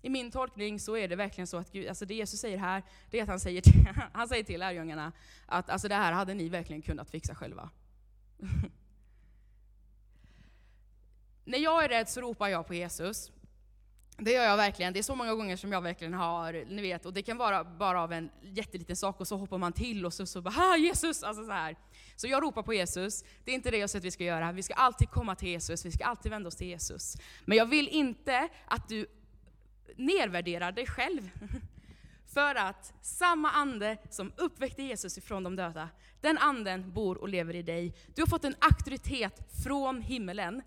I 0.03 0.11
min 0.11 0.31
tolkning 0.31 0.81
så 0.81 0.97
är 0.97 1.09
det 1.09 1.17
verkligen 1.17 1.47
så 1.47 1.57
att 1.57 1.73
Gud, 1.73 1.89
alltså 1.89 2.07
det 2.07 2.15
Jesus 2.15 2.41
säger 2.41 2.59
här, 2.59 2.83
det 3.11 3.19
är 3.19 3.23
att 3.23 3.29
han 3.29 3.41
säger 3.41 3.61
till, 3.61 3.89
han 4.13 4.29
säger 4.29 4.45
till 4.45 4.61
lärjungarna 4.61 5.13
att 5.47 5.71
alltså 5.71 5.89
det 5.89 5.95
här 5.95 6.13
hade 6.13 6.35
ni 6.35 6.49
verkligen 6.49 6.83
kunnat 6.83 7.11
fixa 7.11 7.35
själva. 7.35 7.71
När 11.45 11.59
jag 11.59 11.85
är 11.85 11.89
rädd 11.89 12.09
så 12.09 12.21
ropar 12.21 12.49
jag 12.49 12.67
på 12.67 12.75
Jesus. 12.75 13.33
Det 14.19 14.33
gör 14.33 14.45
jag 14.45 14.57
verkligen. 14.57 14.93
Det 14.93 14.99
är 14.99 15.03
så 15.03 15.15
många 15.15 15.35
gånger 15.35 15.57
som 15.57 15.73
jag 15.73 15.81
verkligen 15.81 16.15
har, 16.15 16.65
ni 16.69 16.83
vet, 16.83 17.07
och 17.07 17.13
det 17.13 17.23
kan 17.23 17.37
vara 17.37 17.65
bara 17.65 18.03
av 18.03 18.13
en 18.13 18.31
jätteliten 18.43 18.97
sak 18.97 19.21
och 19.21 19.29
så 19.29 19.37
hoppar 19.37 19.59
man 19.59 19.73
till 19.73 20.07
och 20.07 20.15
så, 20.15 20.27
så 20.27 20.41
bara 20.43 20.77
Jesus! 20.77 21.23
Alltså 21.23 21.45
så, 21.45 21.53
här. 21.53 21.77
så 22.17 22.27
jag 22.27 22.43
ropar 22.43 22.63
på 22.63 22.75
Jesus. 22.75 23.25
Det 23.45 23.51
är 23.51 23.55
inte 23.55 23.71
det 23.71 23.79
jag 23.79 23.91
säger 23.91 24.01
att 24.01 24.05
vi 24.05 24.11
ska 24.11 24.25
göra. 24.25 24.53
Vi 24.53 24.63
ska 24.63 24.75
alltid 24.75 25.11
komma 25.11 25.35
till 25.35 25.49
Jesus, 25.49 25.87
vi 25.87 25.91
ska 25.91 26.05
alltid 26.05 26.31
vända 26.31 26.49
oss 26.49 26.57
till 26.57 26.67
Jesus. 26.67 27.17
Men 27.45 27.59
jag 27.59 27.67
vill 27.67 27.89
inte 27.89 28.49
att 28.67 28.89
du 28.89 29.07
nedvärderar 29.97 30.73
dig 30.73 30.87
själv. 30.87 31.31
För 32.35 32.55
att 32.55 32.95
samma 33.03 33.51
ande 33.51 33.97
som 34.11 34.33
uppväckte 34.37 34.83
Jesus 34.83 35.19
ifrån 35.19 35.43
de 35.43 35.57
döda, 35.57 35.89
den 36.21 36.39
anden 36.39 36.93
bor 36.93 37.19
och 37.19 37.29
lever 37.29 37.55
i 37.55 37.63
dig. 37.63 37.95
Du 38.15 38.23
har 38.23 38.27
fått 38.27 38.45
en 38.45 38.55
auktoritet 38.61 39.53
från 39.65 40.03
himmelen 40.03 40.63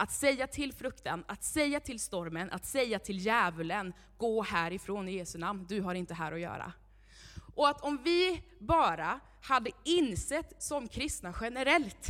att 0.00 0.12
säga 0.12 0.46
till 0.46 0.72
fruktan, 0.72 1.24
att 1.28 1.44
säga 1.44 1.80
till 1.80 2.00
stormen, 2.00 2.50
att 2.50 2.66
säga 2.66 2.98
till 2.98 3.18
djävulen, 3.18 3.92
gå 4.18 4.42
härifrån 4.42 5.08
i 5.08 5.12
Jesu 5.12 5.38
namn, 5.38 5.66
du 5.68 5.80
har 5.80 5.94
inte 5.94 6.14
här 6.14 6.32
att 6.32 6.40
göra. 6.40 6.72
Och 7.54 7.68
att 7.68 7.80
om 7.80 7.98
vi 8.04 8.42
bara 8.58 9.20
hade 9.42 9.70
insett 9.84 10.62
som 10.62 10.88
kristna 10.88 11.34
generellt, 11.40 12.06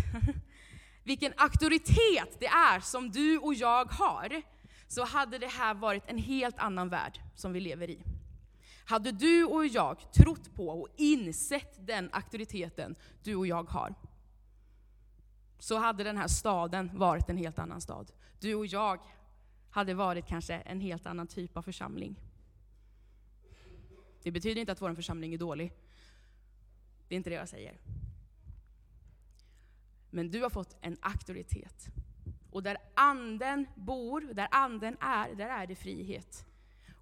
vilken 1.05 1.33
auktoritet 1.37 2.37
det 2.40 2.46
är 2.46 2.81
som 2.81 3.11
du 3.11 3.38
och 3.38 3.55
jag 3.55 3.85
har, 3.85 4.42
så 4.88 5.05
hade 5.05 5.38
det 5.38 5.50
här 5.50 5.74
varit 5.74 6.05
en 6.07 6.18
helt 6.18 6.59
annan 6.59 6.88
värld 6.88 7.20
som 7.35 7.53
vi 7.53 7.61
lever 7.61 7.90
i. 7.90 8.05
Hade 8.85 9.12
du 9.12 9.44
och 9.44 9.66
jag 9.66 10.12
trott 10.12 10.55
på 10.55 10.68
och 10.68 10.88
insett 10.96 11.87
den 11.87 12.11
auktoriteten 12.12 12.96
du 13.22 13.35
och 13.35 13.46
jag 13.46 13.70
har, 13.70 13.94
så 15.61 15.79
hade 15.79 16.05
den 16.05 16.16
här 16.16 16.29
staden 16.29 16.90
varit 16.94 17.29
en 17.29 17.37
helt 17.37 17.59
annan 17.59 17.81
stad. 17.81 18.12
Du 18.38 18.55
och 18.55 18.66
jag 18.66 19.01
hade 19.70 19.94
varit 19.94 20.27
kanske 20.27 20.55
en 20.55 20.81
helt 20.81 21.07
annan 21.07 21.27
typ 21.27 21.57
av 21.57 21.62
församling. 21.62 22.16
Det 24.23 24.31
betyder 24.31 24.61
inte 24.61 24.73
att 24.73 24.83
vår 24.83 24.94
församling 24.94 25.35
är 25.35 25.38
dålig. 25.38 25.73
Det 27.09 27.14
är 27.14 27.16
inte 27.16 27.31
det 27.31 27.37
jag 27.37 27.49
säger. 27.49 27.81
Men 30.11 30.31
du 30.31 30.42
har 30.42 30.51
fått 30.51 30.77
en 30.81 30.96
auktoritet. 31.01 31.88
Och 32.51 32.62
där 32.62 32.77
anden 32.94 33.66
bor, 33.75 34.20
där 34.20 34.49
anden 34.51 34.96
är, 35.01 35.35
där 35.35 35.49
är 35.49 35.66
det 35.66 35.77
frihet. 35.77 36.46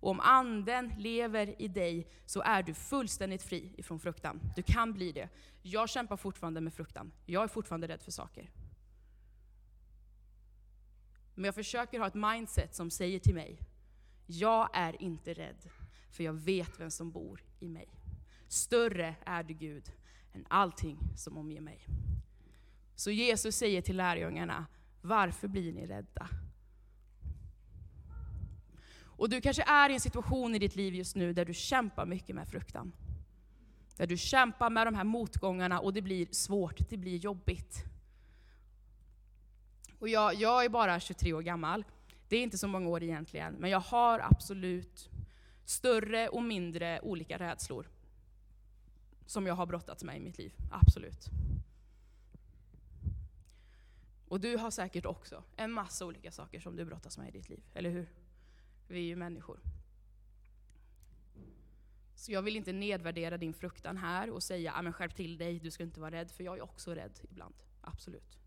Och 0.01 0.11
om 0.11 0.21
anden 0.21 0.93
lever 0.99 1.63
i 1.63 1.69
dig 1.69 2.09
så 2.27 2.43
är 2.43 2.63
du 2.63 2.75
fullständigt 2.75 3.43
fri 3.43 3.75
ifrån 3.77 4.01
fruktan. 4.01 4.41
Du 4.57 4.63
kan 4.63 4.93
bli 4.93 5.13
det. 5.13 5.29
Jag 5.63 5.89
kämpar 5.89 6.17
fortfarande 6.17 6.61
med 6.61 6.75
fruktan. 6.75 7.13
Jag 7.27 7.43
är 7.43 7.49
fortfarande 7.49 7.89
rädd 7.89 8.03
för 8.03 8.11
saker. 8.13 8.51
Men 11.35 11.45
jag 11.45 11.55
försöker 11.55 11.99
ha 11.99 12.07
ett 12.07 12.15
mindset 12.15 12.75
som 12.75 12.91
säger 12.91 13.19
till 13.19 13.35
mig, 13.35 13.59
jag 14.27 14.71
är 14.73 15.03
inte 15.03 15.35
rädd, 15.35 15.71
för 16.11 16.25
jag 16.25 16.33
vet 16.33 16.81
vem 16.81 16.91
som 16.91 17.11
bor 17.11 17.43
i 17.61 17.69
mig. 17.69 17.89
Större 18.49 19.15
är 19.27 19.43
du 19.43 19.55
Gud 19.55 19.93
än 20.33 20.47
allting 20.49 20.99
som 21.17 21.39
omger 21.39 21.61
mig. 21.61 21.87
Så 22.95 23.11
Jesus 23.11 23.57
säger 23.57 23.83
till 23.83 23.97
lärjungarna, 23.97 24.67
varför 25.03 25.49
blir 25.49 25.73
ni 25.73 25.87
rädda? 25.87 26.29
Och 29.19 29.29
du 29.29 29.41
kanske 29.41 29.63
är 29.63 29.91
i 29.91 29.95
en 29.95 30.01
situation 30.01 30.55
i 30.55 30.59
ditt 30.59 30.77
liv 30.77 30.95
just 30.95 31.17
nu 31.17 31.33
där 31.33 31.45
du 31.45 31.55
kämpar 31.55 32.07
mycket 32.07 32.37
med 32.37 32.49
fruktan. 32.49 32.93
Där 33.97 34.07
du 34.07 34.17
kämpar 34.17 34.71
med 34.71 34.87
de 34.87 34.95
här 34.95 35.05
motgångarna 35.05 35.81
och 35.81 35.93
det 35.93 36.03
blir 36.03 36.27
svårt, 36.31 36.89
det 36.89 36.97
blir 36.97 37.17
jobbigt. 37.17 37.85
Och 39.99 40.09
jag, 40.09 40.35
jag 40.35 40.65
är 40.65 40.69
bara 40.69 41.01
23 41.01 41.33
år 41.33 41.43
gammal. 41.43 41.85
Det 42.29 42.37
är 42.37 42.43
inte 42.43 42.59
så 42.59 42.69
många 42.69 42.89
år 42.89 43.03
egentligen, 43.03 43.55
men 43.55 43.71
jag 43.71 43.81
har 43.81 44.21
absolut 44.21 45.11
större 45.65 46.29
och 46.29 46.43
mindre 46.43 47.01
olika 47.01 47.39
rädslor 47.39 47.89
som 49.27 49.47
jag 49.47 49.55
har 49.55 49.67
brottats 49.67 50.05
med 50.05 50.17
i 50.17 50.21
mitt 50.21 50.39
liv. 50.39 50.53
Absolut. 50.71 51.27
Och 54.29 54.41
du 54.41 54.57
har 54.57 54.71
säkert 54.71 55.07
också 55.07 55.43
en 55.57 55.73
massa 55.73 56.07
olika 56.07 56.31
saker 56.31 56.61
som 56.61 56.77
du 56.77 56.85
brottas 56.85 57.19
med 57.19 57.29
i 57.29 57.31
ditt 57.31 57.49
liv, 57.49 57.63
eller 57.75 57.91
hur? 57.91 58.09
Vi 58.89 58.99
är 58.99 59.05
ju 59.05 59.17
människor. 59.17 59.61
Så 62.15 62.33
jag 62.33 62.43
vill 62.43 62.57
inte 62.57 62.73
nedvärdera 62.73 63.37
din 63.37 63.55
fruktan 63.55 63.97
här 63.97 64.31
och 64.31 64.43
säga, 64.43 64.73
ah, 64.77 64.83
men 64.83 64.93
skärp 64.93 65.15
till 65.15 65.39
dig, 65.39 65.59
du 65.59 65.71
ska 65.71 65.83
inte 65.83 66.01
vara 66.01 66.11
rädd, 66.11 66.31
för 66.31 66.45
jag 66.45 66.57
är 66.57 66.63
också 66.63 66.95
rädd 66.95 67.21
ibland. 67.31 67.55
Absolut. 67.81 68.39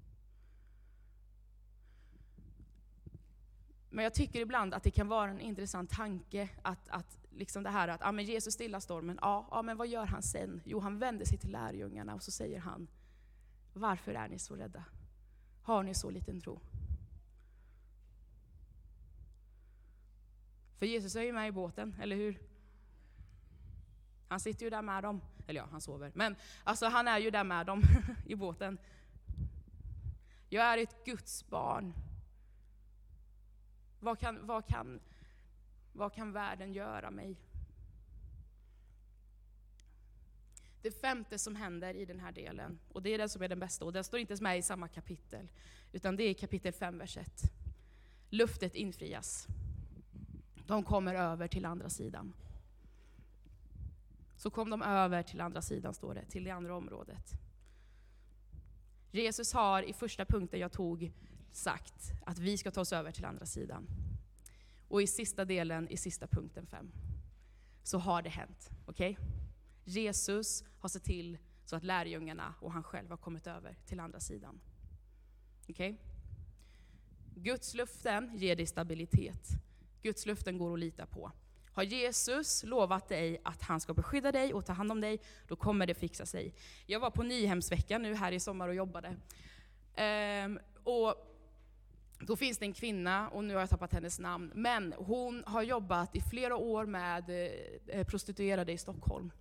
Men 3.90 4.04
jag 4.04 4.14
tycker 4.14 4.40
ibland 4.40 4.74
att 4.74 4.84
det 4.84 4.92
kan 4.92 5.08
vara 5.08 5.32
en 5.32 5.42
intressant 5.42 5.90
tanke 5.90 6.50
att, 6.62 6.90
att 6.90 7.18
liksom 7.32 7.64
det 7.64 7.70
här 7.70 7.88
att 7.88 8.02
ah, 8.04 8.12
men 8.12 8.26
Jesus 8.26 8.54
stillar 8.54 8.80
stormen, 8.80 9.20
ja, 9.22 9.48
ja, 9.52 9.62
men 9.62 9.78
vad 9.78 9.88
gör 9.88 10.06
han 10.06 10.22
sen? 10.22 10.62
Jo, 10.66 10.80
han 10.80 11.00
vänder 11.00 11.26
sig 11.26 11.38
till 11.38 11.52
lärjungarna 11.52 12.16
och 12.16 12.24
så 12.24 12.32
säger 12.32 12.60
han, 12.60 12.88
varför 13.74 14.14
är 14.14 14.28
ni 14.28 14.40
så 14.40 14.56
rädda? 14.56 14.84
Har 15.64 15.84
ni 15.84 15.94
så 15.94 16.10
liten 16.10 16.42
tro? 16.42 16.60
För 20.82 20.86
Jesus 20.86 21.16
är 21.16 21.22
ju 21.22 21.34
med 21.34 21.48
i 21.48 21.52
båten, 21.52 21.96
eller 22.02 22.16
hur? 22.16 22.42
Han 24.28 24.40
sitter 24.40 24.64
ju 24.64 24.70
där 24.70 24.82
med 24.82 25.04
dem. 25.04 25.22
Eller 25.48 25.62
ja, 25.62 25.68
han 25.72 25.82
sover. 25.82 26.12
Men 26.16 26.36
alltså, 26.64 26.86
han 26.86 27.08
är 27.08 27.20
ju 27.20 27.32
där 27.32 27.44
med 27.44 27.66
dem 27.66 27.84
i 28.26 28.36
båten. 28.36 28.78
Jag 30.50 30.66
är 30.66 30.78
ett 30.78 31.06
Guds 31.06 31.48
barn. 31.48 31.94
Vad 34.00 34.20
kan, 34.20 34.48
vad 34.48 34.68
kan, 34.68 35.00
vad 35.94 36.14
kan 36.14 36.32
världen 36.32 36.74
göra 36.74 37.12
mig? 37.12 37.36
Det 40.82 40.92
femte 40.92 41.40
som 41.40 41.56
händer 41.56 41.94
i 41.94 42.06
den 42.06 42.20
här 42.20 42.32
delen, 42.32 42.80
och 42.90 43.02
det 43.02 43.10
är 43.10 43.18
den 43.18 43.30
som 43.30 43.42
är 43.42 43.48
den 43.48 43.60
bästa, 43.60 43.86
och 43.86 43.94
den 43.94 44.04
står 44.04 44.20
inte 44.20 44.44
med 44.44 44.58
i 44.58 44.62
samma 44.62 44.88
kapitel, 44.88 45.48
utan 45.92 46.16
det 46.16 46.24
är 46.24 46.34
kapitel 46.34 46.74
5, 46.74 46.98
vers 46.98 47.18
1. 47.18 47.42
Luftet 48.30 48.76
infrias. 48.76 49.48
De 50.72 50.84
kommer 50.84 51.16
över 51.16 51.48
till 51.48 51.66
andra 51.66 51.90
sidan. 51.90 52.34
Så 54.38 54.50
kom 54.50 54.70
de 54.70 54.82
över 54.82 55.24
till 55.24 55.42
andra 55.42 55.62
sidan, 55.62 55.94
står 55.94 56.14
det, 56.14 56.26
till 56.26 56.44
det 56.44 56.52
andra 56.52 56.76
området. 56.76 57.32
Jesus 59.12 59.54
har 59.54 59.84
i 59.84 59.94
första 59.94 60.26
punkten 60.26 60.60
jag 60.60 60.72
tog 60.72 61.12
sagt 61.52 62.12
att 62.26 62.40
vi 62.40 62.58
ska 62.58 62.72
ta 62.72 62.82
oss 62.82 62.94
över 62.94 63.12
till 63.12 63.26
andra 63.26 63.46
sidan. 63.46 63.88
Och 64.88 65.02
i 65.02 65.08
sista 65.08 65.46
delen, 65.46 65.90
i 65.90 65.98
sista 65.98 66.28
punkten 66.28 66.68
5, 66.68 66.92
så 67.84 67.98
har 67.98 68.22
det 68.22 68.30
hänt. 68.30 68.70
Okej? 68.86 69.12
Okay? 69.12 69.26
Jesus 69.84 70.64
har 70.80 70.90
sett 70.90 71.04
till 71.04 71.38
så 71.66 71.76
att 71.76 71.84
lärjungarna 71.84 72.56
och 72.62 72.72
han 72.72 72.84
själv 72.84 73.10
har 73.10 73.18
kommit 73.18 73.48
över 73.48 73.78
till 73.86 74.00
andra 74.00 74.20
sidan. 74.20 74.62
Okej? 75.70 75.92
Okay? 75.92 75.98
Guds 77.36 77.74
löften 77.74 78.38
ger 78.38 78.56
dig 78.56 78.66
stabilitet. 78.66 79.62
Guds 80.02 80.26
löften 80.26 80.58
går 80.58 80.74
att 80.74 80.80
lita 80.80 81.06
på. 81.06 81.32
Har 81.74 81.84
Jesus 81.84 82.64
lovat 82.64 83.10
dig 83.10 83.42
att 83.44 83.62
han 83.62 83.80
ska 83.80 83.94
beskydda 83.94 84.32
dig 84.32 84.54
och 84.54 84.66
ta 84.66 84.74
hand 84.74 84.92
om 84.92 85.02
dig, 85.02 85.20
då 85.48 85.56
kommer 85.56 85.88
det 85.88 85.94
fixa 85.94 86.26
sig. 86.26 86.54
Jag 86.86 87.00
var 87.00 87.10
på 87.10 87.24
Nyhemsveckan 87.24 88.02
nu 88.02 88.16
här 88.16 88.32
i 88.32 88.40
sommar 88.40 88.68
och 88.68 88.76
jobbade. 88.76 89.16
Ehm, 89.96 90.60
och 90.84 91.16
då 92.20 92.36
finns 92.36 92.58
det 92.58 92.66
en 92.66 92.74
kvinna, 92.74 93.30
och 93.30 93.44
nu 93.44 93.54
har 93.54 93.62
jag 93.62 93.70
tappat 93.70 93.94
hennes 93.94 94.20
namn, 94.20 94.52
men 94.56 94.94
hon 94.98 95.44
har 95.48 95.62
jobbat 95.62 96.16
i 96.16 96.22
flera 96.22 96.56
år 96.56 96.86
med 96.86 97.30
eh, 97.88 98.04
prostituerade 98.08 98.72
i 98.72 98.78
Stockholm. 98.78 99.32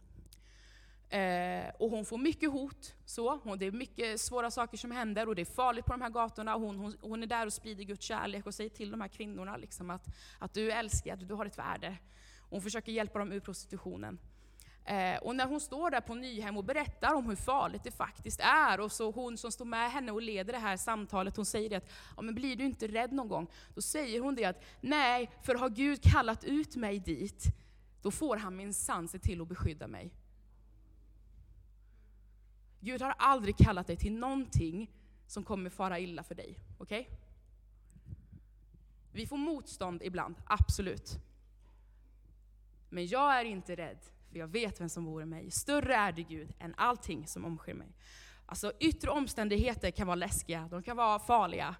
Och 1.81 1.91
hon 1.91 2.05
får 2.05 2.19
mycket 2.19 2.51
hot, 2.51 2.95
så. 3.05 3.37
Hon, 3.37 3.59
det 3.59 3.67
är 3.67 3.73
mycket 3.73 4.21
svåra 4.21 4.51
saker 4.51 4.77
som 4.77 4.91
händer 4.91 5.29
och 5.29 5.35
det 5.35 5.43
är 5.43 5.55
farligt 5.55 5.85
på 5.85 5.93
de 5.93 6.03
här 6.03 6.11
gatorna. 6.11 6.55
Hon, 6.55 6.79
hon, 6.79 6.97
hon 7.01 7.23
är 7.23 7.27
där 7.27 7.47
och 7.47 7.53
sprider 7.53 7.85
Guds 7.85 8.07
kärlek 8.07 8.47
och 8.47 8.55
säger 8.55 8.71
till 8.71 8.91
de 8.91 9.01
här 9.01 9.09
kvinnorna 9.09 9.57
liksom 9.57 9.91
att, 9.91 10.07
att 10.39 10.55
du 10.55 10.73
är 10.73 10.79
älskad, 10.79 11.27
du 11.27 11.35
har 11.35 11.47
ett 11.47 11.59
värde. 11.59 11.97
Hon 12.51 12.63
försöker 12.63 12.93
hjälpa 12.93 13.19
dem 13.19 13.33
ur 13.33 13.41
prostitutionen. 13.41 14.19
Eh, 14.85 15.17
och 15.17 15.37
när 15.37 15.47
hon 15.47 15.61
står 15.61 15.91
där 15.91 16.01
på 16.01 16.15
Nyhem 16.15 16.57
och 16.57 16.65
berättar 16.65 17.15
om 17.15 17.27
hur 17.27 17.37
farligt 17.37 17.85
det 17.85 17.91
faktiskt 17.91 18.41
är, 18.41 18.81
och 18.81 18.93
så 18.93 19.11
hon 19.11 19.39
som 19.39 19.53
står 19.53 19.65
med 19.65 19.91
henne 19.91 20.13
och 20.13 20.23
leder 20.23 20.53
det 20.53 20.59
här 20.59 20.77
samtalet, 20.77 21.37
hon 21.37 21.47
säger 21.47 21.71
det 21.71 21.77
att 21.77 21.91
ja, 22.17 22.23
men 22.23 22.35
blir 22.35 22.57
du 22.57 22.65
inte 22.65 22.89
rädd 22.89 23.13
någon 23.13 23.29
gång? 23.29 23.51
Då 23.75 23.83
säger 23.83 24.21
hon 24.21 24.35
det 24.35 24.45
att 24.45 24.63
nej, 24.81 25.31
för 25.43 25.55
har 25.55 25.69
Gud 25.69 26.03
kallat 26.03 26.45
ut 26.45 26.77
mig 26.77 26.99
dit, 26.99 27.45
då 28.03 28.11
får 28.11 28.37
han 28.37 28.57
min 28.57 28.75
se 28.75 29.19
till 29.19 29.41
att 29.41 29.49
beskydda 29.49 29.87
mig. 29.87 30.13
Gud 32.81 33.03
har 33.03 33.15
aldrig 33.19 33.57
kallat 33.57 33.87
dig 33.87 33.97
till 33.97 34.13
någonting 34.13 34.91
som 35.27 35.45
kommer 35.45 35.71
fara 35.71 35.99
illa 35.99 36.23
för 36.23 36.35
dig. 36.35 36.59
Okej? 36.79 37.01
Okay? 37.01 37.17
Vi 39.13 39.27
får 39.27 39.37
motstånd 39.37 40.03
ibland, 40.03 40.35
absolut. 40.47 41.19
Men 42.89 43.07
jag 43.07 43.41
är 43.41 43.45
inte 43.45 43.77
rädd, 43.77 43.99
för 44.31 44.39
jag 44.39 44.49
vet 44.49 44.81
vem 44.81 44.89
som 44.89 45.05
bor 45.05 45.23
i 45.23 45.27
mig. 45.27 45.51
Större 45.51 45.95
är 45.95 46.13
det 46.13 46.23
Gud 46.23 46.55
än 46.59 46.75
allting 46.77 47.27
som 47.27 47.45
omsker 47.45 47.75
mig. 47.75 47.93
Alltså 48.47 48.73
yttre 48.81 49.11
omständigheter 49.11 49.91
kan 49.91 50.07
vara 50.07 50.15
läskiga, 50.15 50.69
de 50.71 50.83
kan 50.83 50.97
vara 50.97 51.19
farliga. 51.19 51.77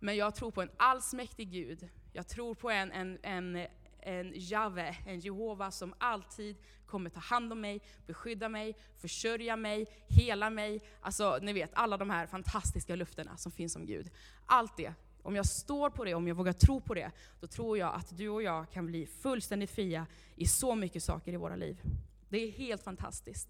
Men 0.00 0.16
jag 0.16 0.34
tror 0.34 0.50
på 0.50 0.62
en 0.62 0.70
allsmäktig 0.76 1.50
Gud. 1.50 1.88
Jag 2.12 2.28
tror 2.28 2.54
på 2.54 2.70
en, 2.70 2.92
en, 2.92 3.18
en, 3.22 3.66
en 4.00 4.32
Jave, 4.34 4.96
en 5.06 5.20
Jehova 5.20 5.70
som 5.70 5.94
alltid 5.98 6.56
kommer 6.86 7.10
ta 7.10 7.20
hand 7.20 7.52
om 7.52 7.60
mig, 7.60 7.82
beskydda 8.06 8.48
mig, 8.48 8.76
försörja 8.96 9.56
mig, 9.56 9.86
hela 10.06 10.50
mig. 10.50 10.80
Alltså 11.00 11.38
ni 11.42 11.52
vet 11.52 11.70
alla 11.72 11.96
de 11.96 12.10
här 12.10 12.26
fantastiska 12.26 12.96
lufterna 12.96 13.36
som 13.36 13.52
finns 13.52 13.76
om 13.76 13.86
Gud. 13.86 14.10
Allt 14.46 14.76
det 14.76 14.94
om 15.22 15.36
jag 15.36 15.46
står 15.46 15.90
på 15.90 16.04
det, 16.04 16.14
om 16.14 16.28
jag 16.28 16.34
vågar 16.34 16.52
tro 16.52 16.80
på 16.80 16.94
det, 16.94 17.10
då 17.40 17.46
tror 17.46 17.78
jag 17.78 17.94
att 17.94 18.16
du 18.16 18.28
och 18.28 18.42
jag 18.42 18.70
kan 18.70 18.86
bli 18.86 19.06
fullständigt 19.06 19.70
fria 19.70 20.06
i 20.36 20.46
så 20.46 20.74
mycket 20.74 21.02
saker 21.02 21.32
i 21.32 21.36
våra 21.36 21.56
liv. 21.56 21.80
Det 22.28 22.38
är 22.38 22.50
helt 22.50 22.82
fantastiskt. 22.82 23.48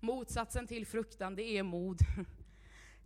Motsatsen 0.00 0.66
till 0.66 0.86
fruktan, 0.86 1.34
det 1.34 1.42
är 1.42 1.62
mod. 1.62 1.98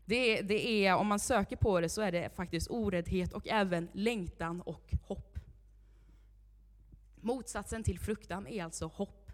Det, 0.06 0.42
det 0.42 0.86
är, 0.86 0.94
om 0.94 1.06
man 1.06 1.18
söker 1.18 1.56
på 1.56 1.80
det 1.80 1.88
så 1.88 2.02
är 2.02 2.12
det 2.12 2.36
faktiskt 2.36 2.70
oräddhet 2.70 3.32
och 3.32 3.48
även 3.48 3.88
längtan 3.92 4.60
och 4.60 4.94
hopp. 5.02 5.33
Motsatsen 7.24 7.82
till 7.82 7.98
fruktan 7.98 8.46
är 8.46 8.64
alltså 8.64 8.86
hopp, 8.86 9.32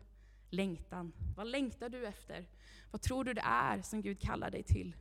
längtan. 0.50 1.12
Vad 1.36 1.46
längtar 1.46 1.88
du 1.88 2.06
efter? 2.06 2.46
Vad 2.90 3.02
tror 3.02 3.24
du 3.24 3.34
det 3.34 3.44
är 3.44 3.82
som 3.82 4.02
Gud 4.02 4.20
kallar 4.20 4.50
dig 4.50 4.62
till? 4.62 4.96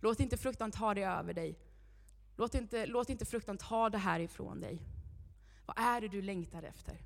Låt 0.00 0.20
inte 0.20 0.36
fruktan 0.36 0.70
ta 0.70 0.94
dig 0.94 1.04
över 1.04 1.34
dig. 1.34 1.58
Låt 2.36 2.54
inte, 2.54 2.86
låt 2.86 3.10
inte 3.10 3.24
fruktan 3.24 3.58
ta 3.58 3.90
det 3.90 3.98
här 3.98 4.20
ifrån 4.20 4.60
dig. 4.60 4.82
Vad 5.66 5.78
är 5.78 6.00
det 6.00 6.08
du 6.08 6.22
längtar 6.22 6.62
efter? 6.62 6.96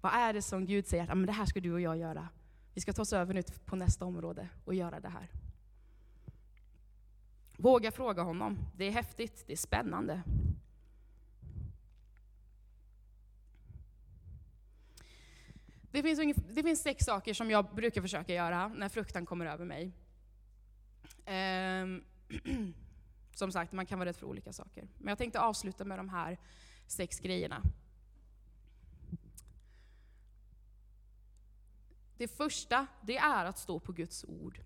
Vad 0.00 0.12
är 0.12 0.32
det 0.32 0.42
som 0.42 0.66
Gud 0.66 0.86
säger 0.86 1.10
att 1.10 1.26
det 1.26 1.32
här 1.32 1.46
ska 1.46 1.60
du 1.60 1.72
och 1.72 1.80
jag 1.80 1.96
göra? 1.96 2.28
Vi 2.74 2.80
ska 2.80 2.92
ta 2.92 3.02
oss 3.02 3.12
över 3.12 3.34
nu 3.34 3.42
på 3.64 3.76
nästa 3.76 4.04
område 4.04 4.48
och 4.64 4.74
göra 4.74 5.00
det 5.00 5.08
här. 5.08 5.30
Våga 7.56 7.90
fråga 7.90 8.22
honom. 8.22 8.58
Det 8.76 8.84
är 8.84 8.90
häftigt, 8.90 9.44
det 9.46 9.52
är 9.52 9.56
spännande. 9.56 10.22
Det 15.94 16.02
finns, 16.02 16.36
det 16.48 16.62
finns 16.62 16.82
sex 16.82 17.04
saker 17.04 17.34
som 17.34 17.50
jag 17.50 17.74
brukar 17.74 18.02
försöka 18.02 18.34
göra 18.34 18.68
när 18.68 18.88
fruktan 18.88 19.26
kommer 19.26 19.46
över 19.46 19.64
mig. 19.64 19.92
Um, 21.26 22.04
Som 23.34 23.52
sagt, 23.52 23.72
man 23.72 23.86
kan 23.86 23.98
vara 23.98 24.08
rädd 24.08 24.16
för 24.16 24.26
olika 24.26 24.52
saker. 24.52 24.88
Men 24.98 25.08
jag 25.08 25.18
tänkte 25.18 25.40
avsluta 25.40 25.84
med 25.84 25.98
de 25.98 26.08
här 26.08 26.38
sex 26.86 27.20
grejerna. 27.20 27.62
Det 32.16 32.28
första, 32.28 32.86
det 33.02 33.16
är 33.16 33.44
att 33.44 33.58
stå 33.58 33.80
på 33.80 33.92
Guds 33.92 34.24
ord. 34.24 34.60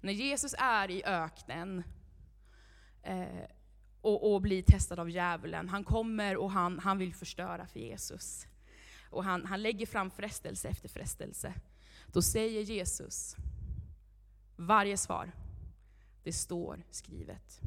När 0.00 0.12
Jesus 0.12 0.54
är 0.58 0.90
i 0.90 1.04
öknen 1.04 1.82
eh, 3.02 3.44
och, 4.00 4.34
och, 4.34 4.42
blir 4.42 4.62
testad 4.62 4.98
av 4.98 5.10
djävulen, 5.10 5.68
han 5.68 5.84
kommer 5.84 6.36
och 6.36 6.50
han, 6.50 6.78
han 6.78 6.98
vill 6.98 7.14
förstöra 7.14 7.66
för 7.66 7.80
Jesus. 7.80 8.46
Och 9.14 9.24
han, 9.24 9.44
han 9.44 9.62
lägger 9.62 9.86
fram 9.86 10.10
frestelse 10.10 10.68
efter 10.68 10.88
frestelse. 10.88 11.54
Då 12.06 12.22
säger 12.22 12.62
Jesus, 12.62 13.36
varje 14.56 14.96
svar, 14.96 15.32
det 16.22 16.32
står 16.32 16.82
skrivet. 16.90 17.60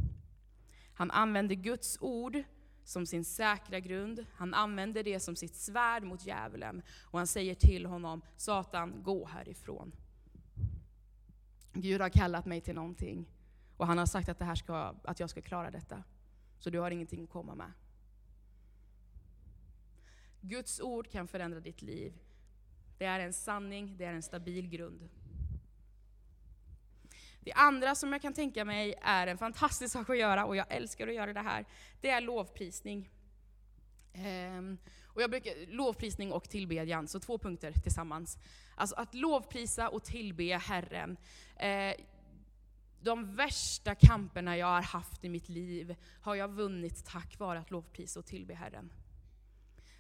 Han 0.94 1.12
använder 1.12 1.56
Guds 1.56 1.98
ord 2.02 2.44
som 2.84 3.06
sin 3.06 3.26
säkra 3.26 3.80
grund. 3.80 4.26
Han 4.34 4.54
använder 4.54 5.04
det 5.04 5.20
som 5.20 5.36
sitt 5.36 5.56
svärd 5.56 6.04
mot 6.04 6.26
djävulen. 6.26 6.82
Och 7.04 7.20
han 7.20 7.28
säger 7.28 7.56
till 7.56 7.86
honom, 7.86 8.22
Satan, 8.38 9.04
gå 9.04 9.26
härifrån. 9.26 9.92
Gud 11.74 12.02
har 12.02 12.10
kallat 12.10 12.46
mig 12.46 12.62
till 12.62 12.76
någonting. 12.76 13.26
Och 13.78 13.88
han 13.88 13.98
har 13.98 14.06
sagt 14.06 14.30
att, 14.30 14.40
det 14.40 14.46
här 14.46 14.56
ska, 14.56 14.96
att 15.04 15.20
jag 15.20 15.30
ska 15.30 15.42
klara 15.42 15.72
detta. 15.72 16.04
Så 16.60 16.70
du 16.70 16.80
har 16.80 16.92
ingenting 16.92 17.24
att 17.24 17.30
komma 17.30 17.56
med. 17.56 17.72
Guds 20.42 20.80
ord 20.82 21.12
kan 21.12 21.28
förändra 21.28 21.60
ditt 21.60 21.82
liv. 21.82 22.14
Det 22.98 23.06
är 23.06 23.20
en 23.20 23.34
sanning, 23.34 23.98
det 23.98 24.06
är 24.06 24.14
en 24.14 24.24
stabil 24.24 24.70
grund. 24.70 25.10
Det 27.40 27.54
andra 27.54 27.96
som 27.96 28.12
jag 28.12 28.22
kan 28.22 28.34
tänka 28.34 28.66
mig 28.66 28.96
är 29.02 29.28
en 29.28 29.38
fantastisk 29.38 29.94
sak 29.94 30.10
att 30.10 30.18
göra, 30.18 30.46
och 30.46 30.56
jag 30.56 30.66
älskar 30.70 31.08
att 31.08 31.14
göra 31.16 31.34
det 31.34 31.42
här, 31.42 31.66
det 32.02 32.10
är 32.10 32.22
lovprisning. 32.22 33.10
Ehm, 34.14 34.78
och 35.04 35.22
jag 35.22 35.30
brukar, 35.30 35.68
lovprisning 35.68 36.32
och 36.32 36.50
tillbedjan, 36.50 37.08
så 37.08 37.20
två 37.20 37.38
punkter 37.38 37.72
tillsammans. 37.72 38.38
Alltså 38.76 38.96
att 38.96 39.14
lovprisa 39.14 39.90
och 39.90 40.04
tillbe 40.04 40.58
Herren. 40.58 41.18
Ehm, 41.56 41.96
de 43.02 43.36
värsta 43.36 43.96
kamperna 43.96 44.58
jag 44.58 44.68
har 44.68 44.82
haft 44.82 45.24
i 45.24 45.30
mitt 45.30 45.50
liv 45.50 45.96
har 46.22 46.36
jag 46.36 46.48
vunnit 46.48 47.06
tack 47.06 47.40
vare 47.40 47.60
att 47.60 47.72
lovprisa 47.72 48.20
och 48.20 48.26
tillbe 48.26 48.54
Herren. 48.54 48.92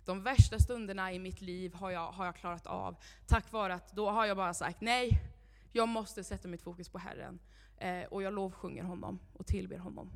De 0.07 0.23
värsta 0.23 0.59
stunderna 0.59 1.13
i 1.13 1.19
mitt 1.19 1.41
liv 1.41 1.73
har 1.73 1.91
jag, 1.91 2.11
har 2.11 2.25
jag 2.25 2.35
klarat 2.35 2.67
av 2.67 2.95
tack 3.25 3.51
vare 3.51 3.73
att 3.73 3.91
då 3.91 4.09
har 4.09 4.25
jag 4.25 4.37
bara 4.37 4.53
sagt 4.53 4.81
nej, 4.81 5.21
jag 5.71 5.87
måste 5.87 6.23
sätta 6.23 6.47
mitt 6.47 6.61
fokus 6.61 6.89
på 6.89 6.97
Herren. 6.97 7.39
Eh, 7.77 8.03
och 8.03 8.23
jag 8.23 8.33
lovsjunger 8.33 8.83
honom 8.83 9.19
och 9.33 9.47
tillber 9.47 9.77
honom. 9.77 10.11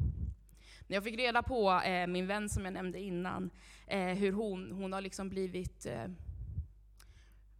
När 0.88 0.96
jag 0.96 1.04
fick 1.04 1.18
reda 1.18 1.44
på 1.44 1.72
eh, 1.72 2.08
min 2.08 2.28
vän 2.28 2.50
som 2.50 2.66
jag 2.66 2.74
nämnde 2.74 3.00
innan, 3.00 3.50
eh, 3.88 4.18
hur 4.18 4.32
hon, 4.32 4.72
hon 4.72 4.94
har 4.94 5.02
liksom 5.02 5.30
blivit... 5.30 5.86
Eh, 5.86 6.06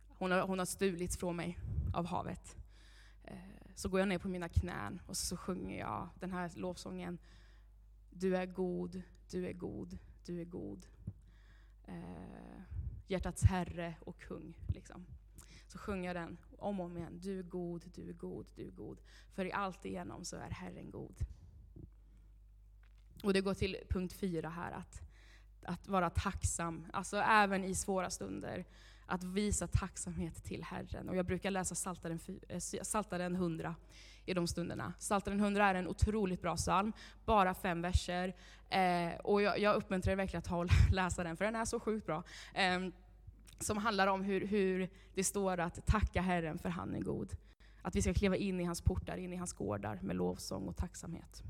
hon, 0.08 0.32
har, 0.32 0.42
hon 0.42 0.60
har 0.60 0.66
stulits 0.66 1.18
från 1.18 1.36
mig 1.36 1.60
av 1.94 2.06
havet. 2.06 2.56
Eh, 3.24 3.36
så 3.76 3.90
går 3.90 4.00
jag 4.00 4.10
ner 4.10 4.20
på 4.20 4.28
mina 4.28 4.50
knän 4.50 5.02
och 5.08 5.18
så, 5.18 5.26
så 5.26 5.38
sjunger 5.38 5.80
jag 5.80 6.10
den 6.20 6.32
här 6.32 6.52
lovsången. 6.56 7.18
Du 8.10 8.38
är 8.38 8.46
god, 8.46 9.02
du 9.32 9.48
är 9.48 9.54
god, 9.54 9.98
du 10.26 10.42
är 10.42 10.46
god. 10.46 10.86
Eh, 11.88 12.62
hjärtats 13.08 13.44
herre 13.44 13.96
och 14.02 14.20
kung. 14.20 14.58
Liksom 14.68 15.06
så 15.72 15.78
sjunger 15.78 16.10
jag 16.10 16.16
den 16.16 16.38
om 16.58 16.80
och 16.80 16.86
om 16.86 16.98
igen. 16.98 17.20
Du 17.22 17.40
är 17.40 17.44
god, 17.44 17.92
du 17.96 18.10
är 18.10 18.14
god, 18.14 18.52
du 18.56 18.68
är 18.68 18.72
god. 18.72 19.02
För 19.34 19.46
i 19.46 19.52
allt 19.52 19.86
igenom 19.86 20.26
så 20.26 20.36
är 20.36 20.50
Herren 20.50 20.92
god. 20.92 21.16
Och 23.24 23.34
det 23.34 23.42
går 23.42 23.54
till 23.54 23.78
punkt 23.90 24.14
fyra 24.14 24.50
här, 24.50 24.72
att, 24.72 25.02
att 25.64 25.88
vara 25.88 26.10
tacksam. 26.10 26.86
Alltså 26.94 27.18
även 27.18 27.64
i 27.64 27.76
svåra 27.76 28.10
stunder. 28.10 28.66
Att 29.12 29.24
visa 29.24 29.68
tacksamhet 29.68 30.44
till 30.44 30.64
Herren. 30.64 31.10
Och 31.10 31.16
jag 31.16 31.26
brukar 31.26 31.52
läsa 31.52 31.76
Saltaren, 31.76 32.20
eh, 32.50 32.60
Saltaren 32.60 33.36
100 33.36 33.76
i 34.26 34.34
de 34.34 34.48
stunderna. 34.48 34.94
Psaltaren 35.00 35.40
100 35.40 35.68
är 35.68 35.76
en 35.76 35.88
otroligt 35.88 36.42
bra 36.42 36.56
psalm, 36.56 36.94
bara 37.26 37.54
fem 37.54 37.82
verser. 37.82 38.36
Eh, 38.70 39.20
och 39.24 39.42
jag, 39.42 39.60
jag 39.60 39.76
uppmuntrar 39.76 40.12
er 40.12 40.16
verkligen 40.16 40.40
att 40.40 40.46
ta 40.46 40.58
och 40.58 40.70
läsa 40.92 41.24
den, 41.24 41.38
för 41.38 41.46
den 41.46 41.56
är 41.56 41.66
så 41.66 41.80
sjukt 41.80 42.06
bra. 42.06 42.24
Eh, 42.54 42.80
som 43.60 43.78
handlar 43.78 44.08
om 44.08 44.24
hur, 44.24 44.48
hur 44.48 44.90
det 45.14 45.24
står 45.24 45.60
att 45.60 45.86
tacka 45.86 46.22
Herren 46.22 46.60
för 46.60 46.70
han 46.70 46.96
är 46.96 47.02
god. 47.02 47.36
Att 47.82 47.96
vi 47.96 48.02
ska 48.02 48.14
kliva 48.14 48.36
in 48.36 48.60
i 48.60 48.64
hans 48.64 48.82
portar, 48.82 49.18
in 49.18 49.34
i 49.34 49.36
hans 49.36 49.54
gårdar 49.54 50.00
med 50.02 50.16
lovsång 50.16 50.68
och 50.68 50.78
tacksamhet. 50.78 51.44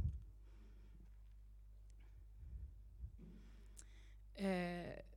Eh, 4.36 5.11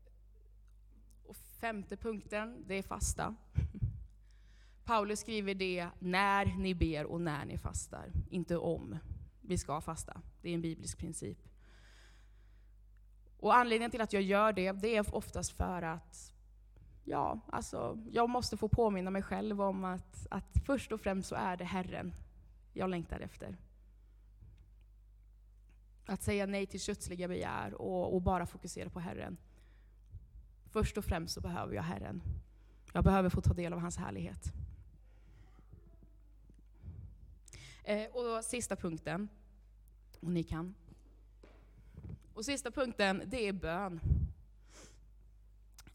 femte 1.60 1.96
punkten, 1.96 2.64
det 2.66 2.74
är 2.74 2.82
fasta. 2.82 3.34
Paulus 4.84 5.20
skriver 5.20 5.54
det 5.54 5.88
när 5.98 6.46
ni 6.46 6.74
ber 6.74 7.04
och 7.04 7.20
när 7.20 7.44
ni 7.44 7.58
fastar, 7.58 8.12
inte 8.30 8.56
om 8.56 8.98
vi 9.40 9.58
ska 9.58 9.80
fasta. 9.80 10.20
Det 10.42 10.50
är 10.50 10.54
en 10.54 10.62
biblisk 10.62 10.98
princip. 10.98 11.38
Och 13.38 13.54
anledningen 13.54 13.90
till 13.90 14.00
att 14.00 14.12
jag 14.12 14.22
gör 14.22 14.52
det, 14.52 14.72
det 14.72 14.96
är 14.96 15.14
oftast 15.14 15.52
för 15.56 15.82
att 15.82 16.34
ja, 17.04 17.40
alltså, 17.52 17.98
jag 18.10 18.30
måste 18.30 18.56
få 18.56 18.68
påminna 18.68 19.10
mig 19.10 19.22
själv 19.22 19.60
om 19.60 19.84
att, 19.84 20.26
att 20.30 20.58
först 20.66 20.92
och 20.92 21.00
främst 21.00 21.28
så 21.28 21.34
är 21.34 21.56
det 21.56 21.64
Herren 21.64 22.14
jag 22.72 22.90
längtar 22.90 23.20
efter. 23.20 23.56
Att 26.06 26.22
säga 26.22 26.46
nej 26.46 26.66
till 26.66 26.80
kötsliga 26.80 27.28
begär 27.28 27.74
och, 27.74 28.14
och 28.14 28.22
bara 28.22 28.46
fokusera 28.46 28.90
på 28.90 29.00
Herren. 29.00 29.36
Först 30.74 30.98
och 30.98 31.04
främst 31.04 31.34
så 31.34 31.40
behöver 31.40 31.74
jag 31.74 31.82
Herren. 31.82 32.22
Jag 32.92 33.04
behöver 33.04 33.30
få 33.30 33.40
ta 33.40 33.54
del 33.54 33.72
av 33.72 33.78
hans 33.78 33.96
härlighet. 33.96 34.52
Eh, 37.84 38.06
och 38.06 38.44
sista 38.44 38.76
punkten, 38.76 39.28
och 40.20 40.30
ni 40.30 40.42
kan. 40.42 40.74
Och 42.32 42.44
sista 42.44 42.70
punkten, 42.70 43.22
det 43.26 43.48
är 43.48 43.52
bön. 43.52 44.00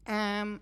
Um, 0.08 0.60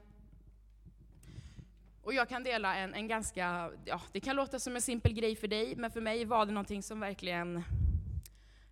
och 2.03 2.15
jag 2.15 2.29
kan 2.29 2.45
dela 2.45 2.77
en, 2.77 2.95
en 2.95 3.09
ganska, 3.09 3.71
ja, 3.85 4.03
det 4.13 4.21
kan 4.21 4.37
låta 4.37 4.59
som 4.59 4.77
en 4.77 4.83
simpel 4.83 5.13
grej 5.13 5.37
för 5.37 5.49
dig, 5.49 5.77
men 5.77 5.91
för 5.91 6.01
mig 6.01 6.25
var 6.25 6.47
det 6.47 6.53
någonting 6.53 6.83
som 6.83 7.01
verkligen 7.01 7.57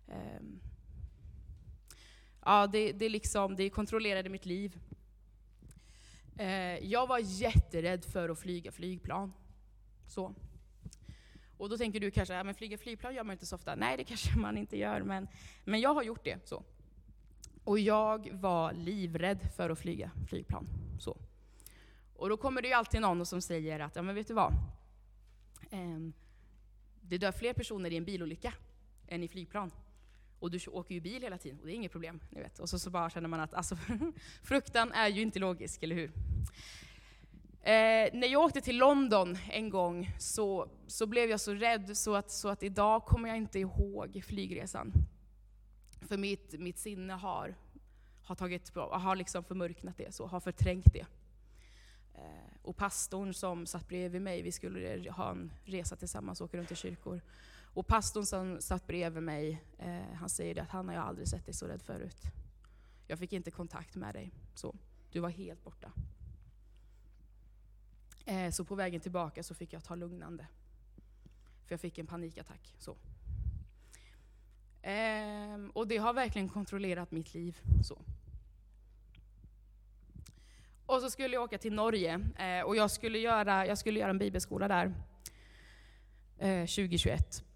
um, 0.07 0.59
ja, 2.45 2.67
det, 2.67 2.91
det, 2.91 3.09
liksom, 3.09 3.55
det 3.55 3.69
kontrollerade 3.69 4.29
mitt 4.29 4.45
liv. 4.45 4.79
Eh, 6.37 6.85
jag 6.85 7.07
var 7.07 7.19
jätterädd 7.19 8.05
för 8.05 8.29
att 8.29 8.39
flyga 8.39 8.71
flygplan. 8.71 9.33
Så. 10.07 10.35
Och 11.57 11.69
då 11.69 11.77
tänker 11.77 11.99
du 11.99 12.11
kanske, 12.11 12.33
ja, 12.33 12.43
men 12.43 12.55
flyga 12.55 12.77
flygplan 12.77 13.15
gör 13.15 13.23
man 13.23 13.33
inte 13.33 13.45
så 13.45 13.55
ofta. 13.55 13.75
Nej, 13.75 13.97
det 13.97 14.03
kanske 14.03 14.37
man 14.37 14.57
inte 14.57 14.77
gör, 14.77 15.01
men, 15.01 15.27
men 15.63 15.79
jag 15.79 15.93
har 15.93 16.03
gjort 16.03 16.23
det. 16.23 16.47
så. 16.47 16.63
Och 17.63 17.79
jag 17.79 18.29
var 18.31 18.73
livrädd 18.73 19.39
för 19.55 19.69
att 19.69 19.79
flyga 19.79 20.11
flygplan. 20.27 20.67
Så. 20.99 21.17
Och 22.15 22.29
då 22.29 22.37
kommer 22.37 22.61
det 22.61 22.67
ju 22.67 22.73
alltid 22.73 23.01
någon 23.01 23.25
som 23.25 23.41
säger 23.41 23.79
att, 23.79 23.95
ja 23.95 24.01
men 24.01 24.15
vet 24.15 24.27
du 24.27 24.33
vad? 24.33 24.53
Eh, 25.71 25.99
det 27.01 27.17
dör 27.17 27.31
fler 27.31 27.53
personer 27.53 27.91
i 27.93 27.97
en 27.97 28.05
bilolycka 28.05 28.53
än 29.07 29.23
i 29.23 29.27
flygplan. 29.27 29.71
Och 30.39 30.51
du 30.51 30.59
åker 30.67 30.95
ju 30.95 31.01
bil 31.01 31.21
hela 31.21 31.37
tiden, 31.37 31.59
och 31.59 31.65
det 31.65 31.71
är 31.71 31.75
inget 31.75 31.91
problem. 31.91 32.19
Ni 32.29 32.41
vet. 32.41 32.59
Och 32.59 32.69
så, 32.69 32.79
så 32.79 32.89
bara 32.89 33.09
känner 33.09 33.27
man 33.27 33.39
att 33.39 33.53
alltså, 33.53 33.77
fruktan 34.43 34.91
är 34.91 35.07
ju 35.07 35.21
inte 35.21 35.39
logisk, 35.39 35.83
eller 35.83 35.95
hur? 35.95 36.11
Eh, 37.67 38.09
när 38.13 38.27
jag 38.27 38.43
åkte 38.43 38.61
till 38.61 38.77
London 38.77 39.37
en 39.49 39.69
gång 39.69 40.15
så, 40.19 40.69
så 40.87 41.05
blev 41.05 41.29
jag 41.29 41.39
så 41.39 41.53
rädd 41.53 41.97
så 41.97 42.15
att, 42.15 42.31
så 42.31 42.49
att 42.49 42.63
idag 42.63 43.05
kommer 43.05 43.29
jag 43.29 43.37
inte 43.37 43.59
ihåg 43.59 44.23
flygresan. 44.25 44.91
För 46.01 46.17
mitt, 46.17 46.59
mitt 46.59 46.77
sinne 46.77 47.13
har, 47.13 47.55
har, 48.23 48.35
tagit, 48.35 48.75
har 48.75 49.15
liksom 49.15 49.43
förmörknat 49.43 49.97
det, 49.97 50.13
så, 50.13 50.27
har 50.27 50.39
förträngt 50.39 50.93
det. 50.93 51.05
Eh, 52.15 52.57
och 52.61 52.77
pastorn 52.77 53.33
som 53.33 53.65
satt 53.65 53.87
bredvid 53.87 54.21
mig, 54.21 54.41
vi 54.41 54.51
skulle 54.51 55.11
ha 55.11 55.31
en 55.31 55.51
resa 55.65 55.95
tillsammans, 55.95 56.41
åka 56.41 56.57
runt 56.57 56.71
i 56.71 56.75
kyrkor. 56.75 57.21
Och 57.77 57.87
pastorn 57.87 58.25
som 58.25 58.61
satt 58.61 58.87
bredvid 58.87 59.23
mig, 59.23 59.63
eh, 59.77 60.13
han 60.13 60.29
säger 60.29 60.61
att 60.61 60.69
han 60.69 60.87
har 60.87 60.95
jag 60.95 61.03
aldrig 61.03 61.27
sett 61.27 61.45
dig 61.45 61.53
så 61.53 61.67
rädd 61.67 61.81
förut. 61.81 62.21
Jag 63.07 63.19
fick 63.19 63.33
inte 63.33 63.51
kontakt 63.51 63.95
med 63.95 64.15
dig. 64.15 64.31
Så, 64.53 64.75
du 65.11 65.19
var 65.19 65.29
helt 65.29 65.63
borta. 65.63 65.91
Eh, 68.25 68.51
så 68.51 68.65
på 68.65 68.75
vägen 68.75 69.01
tillbaka 69.01 69.43
så 69.43 69.53
fick 69.53 69.73
jag 69.73 69.83
ta 69.83 69.95
lugnande. 69.95 70.47
För 71.65 71.73
jag 71.73 71.79
fick 71.79 71.97
en 71.97 72.07
panikattack. 72.07 72.75
Så. 72.77 72.97
Eh, 74.81 75.57
och 75.73 75.87
det 75.87 75.97
har 75.97 76.13
verkligen 76.13 76.49
kontrollerat 76.49 77.11
mitt 77.11 77.33
liv. 77.33 77.61
Så. 77.83 78.01
Och 80.85 81.01
så 81.01 81.09
skulle 81.09 81.33
jag 81.33 81.43
åka 81.43 81.57
till 81.57 81.73
Norge 81.73 82.13
eh, 82.37 82.65
och 82.65 82.75
jag 82.75 82.91
skulle, 82.91 83.19
göra, 83.19 83.67
jag 83.67 83.77
skulle 83.77 83.99
göra 83.99 84.09
en 84.09 84.17
bibelskola 84.17 84.67
där 84.67 84.93
eh, 86.37 86.65
2021. 86.65 87.46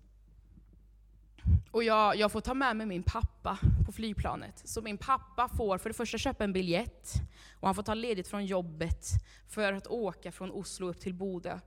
Och 1.71 1.83
jag, 1.83 2.15
jag, 2.15 2.31
får 2.31 2.41
ta 2.41 2.53
med 2.53 2.75
mig 2.75 2.85
min 2.85 3.03
pappa 3.03 3.59
på 3.85 3.91
flygplanet. 3.91 4.61
Så 4.65 4.81
min 4.81 4.97
pappa 4.97 5.49
får 5.49 5.77
för 5.77 5.89
det 5.89 5.93
första 5.93 6.17
köpa 6.17 6.43
en 6.43 6.53
biljett, 6.53 7.13
och 7.59 7.67
han 7.67 7.75
får 7.75 7.83
ta 7.83 7.93
ledigt 7.93 8.27
från 8.27 8.45
jobbet 8.45 9.05
för 9.47 9.73
att 9.73 9.87
åka 9.87 10.31
från 10.31 10.51
Oslo 10.51 10.87
upp 10.87 10.99
till 10.99 11.13
Bodö 11.13 11.59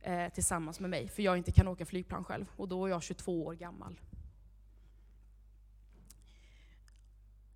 eh, 0.00 0.28
tillsammans 0.28 0.80
med 0.80 0.90
mig, 0.90 1.08
för 1.08 1.22
jag 1.22 1.36
inte 1.36 1.52
kan 1.52 1.68
åka 1.68 1.86
flygplan 1.86 2.24
själv. 2.24 2.46
Och 2.56 2.68
då 2.68 2.86
är 2.86 2.90
jag 2.90 3.02
22 3.02 3.46
år 3.46 3.54
gammal. 3.54 4.00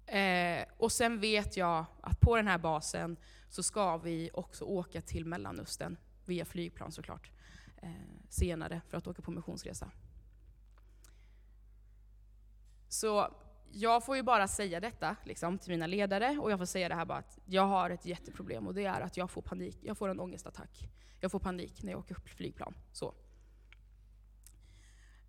Eh, 0.06 0.64
och 0.76 0.92
sen 0.92 1.20
vet 1.20 1.56
jag 1.56 1.84
att 2.00 2.20
på 2.20 2.36
den 2.36 2.48
här 2.48 2.58
basen 2.58 3.16
så 3.48 3.62
ska 3.62 3.96
vi 3.96 4.30
också 4.34 4.64
åka 4.64 5.00
till 5.00 5.24
Mellanöstern, 5.24 5.96
via 6.24 6.44
flygplan 6.44 6.92
såklart, 6.92 7.30
eh, 7.82 7.90
senare 8.28 8.80
för 8.88 8.98
att 8.98 9.06
åka 9.06 9.22
på 9.22 9.30
missionsresa. 9.30 9.90
Så 12.92 13.28
jag 13.70 14.04
får 14.04 14.16
ju 14.16 14.22
bara 14.22 14.48
säga 14.48 14.80
detta 14.80 15.16
liksom, 15.24 15.58
till 15.58 15.70
mina 15.70 15.86
ledare, 15.86 16.38
och 16.40 16.50
jag 16.50 16.58
får 16.58 16.66
säga 16.66 16.88
det 16.88 16.94
här 16.94 17.04
bara 17.04 17.18
att 17.18 17.38
jag 17.44 17.62
har 17.62 17.90
ett 17.90 18.06
jätteproblem, 18.06 18.66
och 18.66 18.74
det 18.74 18.84
är 18.84 19.00
att 19.00 19.16
jag 19.16 19.30
får 19.30 19.42
panik, 19.42 19.78
jag 19.82 19.98
får 19.98 20.08
en 20.08 20.20
ångestattack. 20.20 20.88
Jag 21.20 21.30
får 21.30 21.38
panik 21.38 21.82
när 21.82 21.92
jag 21.92 21.98
åker 21.98 22.14
upp 22.14 22.28
flygplan. 22.28 22.74
Så. 22.92 23.14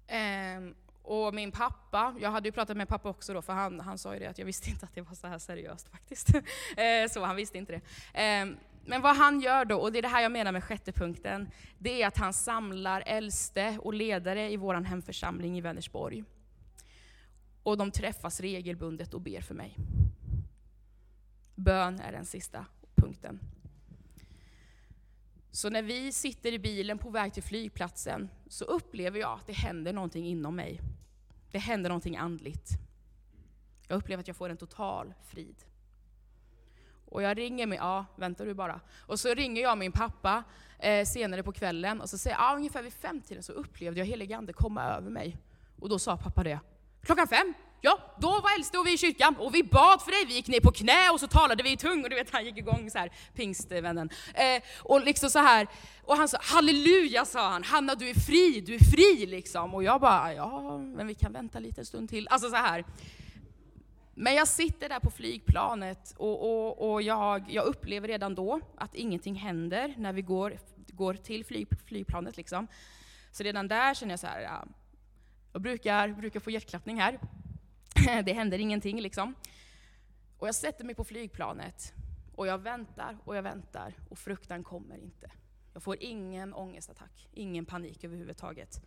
Ehm, 0.08 0.76
och 1.02 1.34
min 1.34 1.52
pappa, 1.52 2.16
jag 2.20 2.32
hade 2.32 2.48
ju 2.48 2.52
pratat 2.52 2.78
med 2.78 2.88
pappa 2.88 3.10
också 3.10 3.34
då, 3.34 3.42
för 3.42 3.54
han, 3.54 3.80
han 3.80 3.98
sa 3.98 4.14
ju 4.14 4.20
det 4.20 4.28
att 4.28 4.38
jag 4.38 4.46
visste 4.46 4.70
inte 4.70 4.86
att 4.86 4.96
det 4.96 5.02
var 5.02 5.16
så 5.16 5.28
här 5.28 5.40
seriöst 5.40 5.90
faktiskt. 5.90 6.30
Ehm, 6.78 7.10
så 7.10 7.24
han 7.24 7.36
visste 7.36 7.58
inte 7.58 7.74
det. 7.74 7.82
Ehm, 8.14 8.58
men 8.86 9.02
vad 9.02 9.16
han 9.16 9.42
gör 9.42 9.66
då, 9.66 9.78
och 9.78 9.92
det 9.92 9.98
är 9.98 10.02
det 10.02 10.08
här 10.08 10.22
jag 10.22 10.32
menar 10.32 10.52
med 10.52 10.64
sjätte 10.64 10.92
punkten, 10.92 11.52
det 11.78 12.02
är 12.02 12.08
att 12.08 12.18
han 12.18 12.34
samlar 12.34 13.04
äldste 13.06 13.78
och 13.82 13.94
ledare 13.94 14.52
i 14.52 14.58
vår 14.58 14.76
hemförsamling 14.76 15.58
i 15.58 15.62
Vänersborg. 15.62 16.24
Och 17.64 17.78
de 17.78 17.92
träffas 17.92 18.40
regelbundet 18.40 19.14
och 19.14 19.22
ber 19.22 19.42
för 19.42 19.56
mig. 19.56 19.78
Bön 21.56 22.00
är 22.00 22.12
den 22.12 22.26
sista 22.26 22.66
punkten. 22.96 23.40
Så 25.52 25.70
när 25.70 25.82
vi 25.82 26.12
sitter 26.12 26.52
i 26.52 26.60
bilen 26.60 26.98
på 26.98 27.10
väg 27.10 27.34
till 27.34 27.44
flygplatsen 27.44 28.30
så 28.48 28.66
upplever 28.66 29.20
jag 29.20 29.32
att 29.40 29.48
det 29.48 29.54
händer 29.54 29.94
någonting 29.94 30.26
inom 30.26 30.56
mig. 30.56 30.82
Det 31.52 31.58
händer 31.58 31.90
någonting 31.90 32.18
andligt. 32.18 32.70
Jag 33.88 33.98
upplever 33.98 34.22
att 34.22 34.28
jag 34.28 34.38
får 34.38 34.50
en 34.50 34.58
total 34.58 35.14
frid. 35.24 35.56
Och 37.06 37.22
jag 37.22 37.38
ringer 37.38 37.68
min, 37.68 37.80
ja 37.80 38.06
vänta 38.16 38.46
du 38.46 38.54
bara. 38.54 38.82
Och 39.08 39.20
så 39.20 39.34
ringer 39.34 39.62
jag 39.62 39.78
min 39.78 39.92
pappa 39.92 40.44
eh, 40.80 41.06
senare 41.06 41.44
på 41.44 41.52
kvällen 41.52 42.02
och 42.02 42.10
så 42.10 42.18
säger 42.18 42.36
jag, 42.36 42.44
ah, 42.44 42.56
ungefär 42.56 42.84
vid 42.84 42.94
femtiden 42.94 43.44
så 43.44 43.54
upplevde 43.54 44.00
jag 44.00 44.06
helig 44.06 44.34
ande 44.34 44.54
komma 44.54 44.84
över 44.84 45.10
mig. 45.10 45.38
Och 45.80 45.90
då 45.90 46.00
sa 46.00 46.18
pappa 46.18 46.44
det, 46.44 46.60
klockan 47.06 47.28
fem? 47.28 47.54
Ja, 47.86 48.00
då 48.18 48.30
var 48.30 48.56
äldste 48.56 48.78
och 48.78 48.88
vi 48.88 48.94
i 48.94 48.98
kyrkan 48.98 49.36
och 49.36 49.56
vi 49.56 49.64
bad 49.64 50.02
för 50.02 50.12
dig. 50.12 50.26
Vi 50.28 50.34
gick 50.34 50.48
ner 50.48 50.60
på 50.60 50.72
knä 50.72 51.10
och 51.14 51.20
så 51.20 51.28
talade 51.28 51.64
vi 51.64 51.72
i 51.72 51.78
tung 51.78 52.04
och 52.04 52.10
du 52.10 52.16
vet 52.16 52.32
han 52.32 52.46
gick 52.46 52.58
igång 52.58 52.90
så 52.90 52.98
här, 52.98 53.12
pingstvännen. 53.34 54.10
Eh, 54.34 54.64
och 54.80 55.02
liksom 55.02 55.30
så 55.30 55.40
här, 55.40 55.68
och 56.04 56.18
han 56.18 56.28
sa 56.28 56.38
halleluja 56.42 57.26
sa 57.26 57.50
han, 57.50 57.64
Hanna 57.64 57.96
du 57.96 58.10
är 58.10 58.14
fri, 58.14 58.64
du 58.66 58.76
är 58.76 58.80
fri 58.80 59.26
liksom. 59.26 59.74
Och 59.74 59.84
jag 59.84 60.02
bara, 60.02 60.34
ja 60.34 60.78
men 60.78 61.08
vi 61.08 61.16
kan 61.16 61.34
vänta 61.34 61.60
lite 61.60 61.82
en 61.82 61.86
stund 61.86 62.10
till. 62.10 62.28
Alltså 62.28 62.50
så 62.50 62.56
här. 62.56 62.86
Men 64.16 64.36
jag 64.36 64.48
sitter 64.48 64.90
där 64.90 65.00
på 65.00 65.12
flygplanet 65.12 66.14
och, 66.18 66.42
och, 66.42 66.92
och 66.92 67.02
jag, 67.02 67.46
jag, 67.50 67.66
upplever 67.66 68.08
redan 68.08 68.36
då 68.36 68.60
att 68.78 68.96
ingenting 68.96 69.36
händer 69.36 69.94
när 69.98 70.14
vi 70.14 70.22
går, 70.22 70.58
går 70.88 71.14
till 71.14 71.46
flyg, 71.46 71.68
flygplanet. 71.88 72.38
Liksom. 72.38 72.68
Så 73.32 73.44
redan 73.44 73.68
där 73.68 73.94
känner 73.94 74.12
jag 74.12 74.20
så 74.20 74.28
här, 74.28 74.42
ja, 74.42 74.66
jag 75.54 75.62
brukar, 75.62 76.10
brukar 76.10 76.40
få 76.40 76.52
hjärtklappning 76.52 77.00
här. 77.00 77.20
det 78.24 78.34
händer 78.34 78.60
ingenting 78.60 79.02
liksom. 79.02 79.36
Och 80.38 80.48
jag 80.48 80.56
sätter 80.56 80.86
mig 80.86 80.96
på 80.96 81.04
flygplanet 81.04 81.94
och 82.36 82.48
jag 82.48 82.58
väntar 82.58 83.18
och 83.26 83.36
jag 83.36 83.44
väntar 83.44 83.94
och 84.10 84.18
fruktan 84.18 84.64
kommer 84.64 84.98
inte. 84.98 85.32
Jag 85.74 85.84
får 85.84 85.98
ingen 86.00 86.54
ångestattack, 86.54 87.28
ingen 87.32 87.66
panik 87.66 88.04
överhuvudtaget. 88.04 88.82